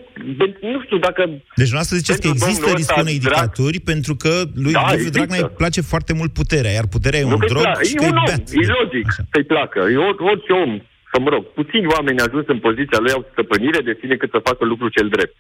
[0.73, 1.31] nu știu dacă...
[1.57, 5.55] Deci să ziceți că există riscul unei dictaturi pentru că lui da, Liviu Dragnea îi
[5.57, 8.19] place foarte mult puterea, iar puterea e un drog pla- și e că un e
[8.19, 8.45] om, beat.
[8.63, 9.23] E logic Așa.
[9.33, 9.79] să-i placă.
[9.93, 10.73] E or, orice om,
[11.13, 14.41] să mă rog, puțini oameni ajuns în poziția lui au stăpânire de sine cât să
[14.49, 15.37] facă lucrul cel drept.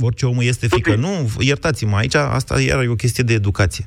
[0.00, 0.94] Orice om este frică.
[0.94, 3.84] Nu, iertați-mă, aici asta iar e o chestie de educație.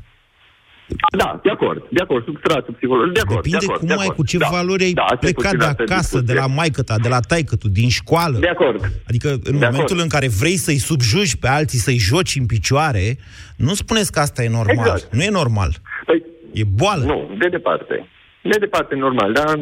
[1.18, 3.36] Da, de acord, de acord, substratul psihologic, de acord.
[3.36, 4.16] Depinde de acord, cum de ai, acord.
[4.16, 7.20] cu ce da, valori ai da, plecat de acasă, de la maică ta, de la
[7.20, 8.38] taică tu, din școală.
[8.38, 8.92] De acord.
[9.08, 10.00] Adică în de momentul acord.
[10.00, 13.18] în care vrei să-i subjugi pe alții, să-i joci în picioare,
[13.58, 14.76] nu spuneți că asta e normal.
[14.76, 15.14] Exact.
[15.14, 15.72] Nu e normal.
[16.06, 16.24] Păi,
[16.54, 17.04] e boală.
[17.04, 18.08] Nu, de departe.
[18.42, 19.60] De departe normal, dar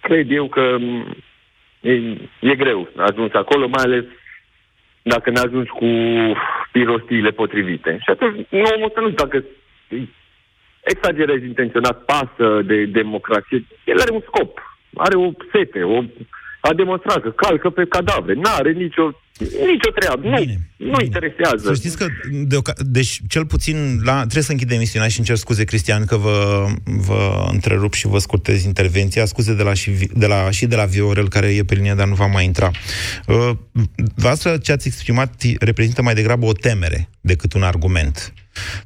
[0.00, 0.76] cred eu că
[1.80, 1.92] e,
[2.40, 4.04] e greu ajuns acolo, mai ales
[5.02, 5.86] dacă ne ajungi cu
[6.72, 7.98] pirostiile potrivite.
[8.02, 9.44] Și atunci, nu omul să nu știu dacă
[10.80, 13.66] exagerez intenționat, pasă de democrație.
[13.84, 14.60] El are un scop,
[14.94, 16.02] are o sete, o,
[16.68, 19.02] a demonstrat că calcă pe cadavre, nu are nicio,
[19.70, 21.04] nicio treabă, nu, Bine, nu bine.
[21.04, 21.66] interesează.
[21.66, 22.06] Să știți că,
[22.46, 26.16] deoca- deci, cel puțin, la, trebuie să închid emisiunea și îmi cer scuze, Cristian, că
[26.16, 29.24] vă, vă întrerup și vă scurtez intervenția.
[29.24, 32.06] Scuze de la, și, de la, și de la Viorel, care e pe linie, dar
[32.08, 32.70] nu va mai intra.
[33.26, 33.50] Uh,
[34.14, 38.32] Voastră, ce ați exprimat reprezintă mai degrabă o temere decât un argument.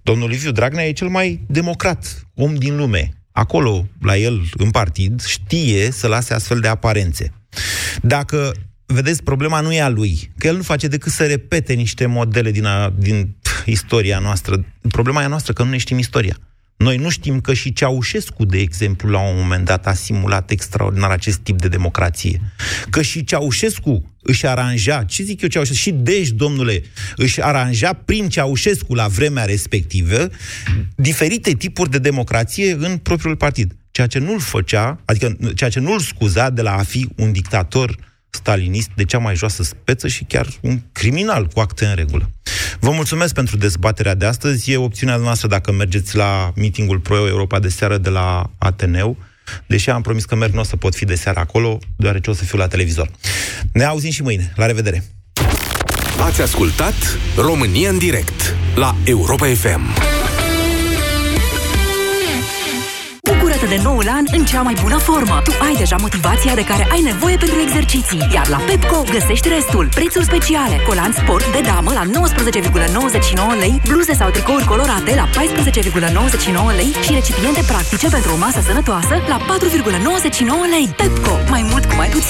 [0.03, 3.11] Domnul Liviu Dragnea e cel mai democrat om din lume.
[3.33, 7.33] Acolo, la el, în partid, știe să lase astfel de aparențe.
[8.07, 8.53] Dacă
[8.87, 12.51] vedeți, problema nu e a lui, că el nu face decât să repete niște modele
[12.51, 14.65] din, a, din pf, istoria noastră.
[14.91, 16.37] Problema e a noastră, că nu ne știm istoria.
[16.77, 21.11] Noi nu știm că și Ceaușescu, de exemplu, la un moment dat a simulat extraordinar
[21.11, 22.41] acest tip de democrație.
[22.91, 26.83] Că și Ceaușescu își aranja, ce zic eu Ceaușescu, și deci, domnule,
[27.17, 30.29] își aranja prin Ceaușescu la vremea respectivă
[30.97, 33.77] diferite tipuri de democrație în propriul partid.
[33.97, 37.97] Ceea ce nu-l făcea, adică ceea ce nu-l scuza de la a fi un dictator
[38.31, 42.31] stalinist de cea mai joasă speță și chiar un criminal cu acte în regulă.
[42.81, 44.73] Vă mulțumesc pentru dezbaterea de astăzi.
[44.73, 49.17] E opțiunea noastră dacă mergeți la meetingul Pro Europa de seară de la Ateneu.
[49.67, 52.35] Deși am promis că merg, nu o să pot fi de seară acolo, deoarece o
[52.35, 53.11] să fiu la televizor.
[53.73, 54.53] Ne auzim și mâine.
[54.57, 55.05] La revedere!
[56.21, 56.95] Ați ascultat
[57.37, 60.16] România în direct la Europa FM.
[63.67, 65.41] Bucură-te de noul an în cea mai bună formă.
[65.45, 69.89] Tu ai deja motivația de care ai nevoie pentru exerciții, iar la Pepco găsești restul.
[69.99, 76.77] Prețuri speciale, colant sport de damă la 19,99 lei, bluze sau tricouri colorate la 14,99
[76.81, 80.87] lei și recipiente practice pentru o masă sănătoasă la 4,99 lei.
[81.01, 82.27] Pepco, mai mult cu mai puțin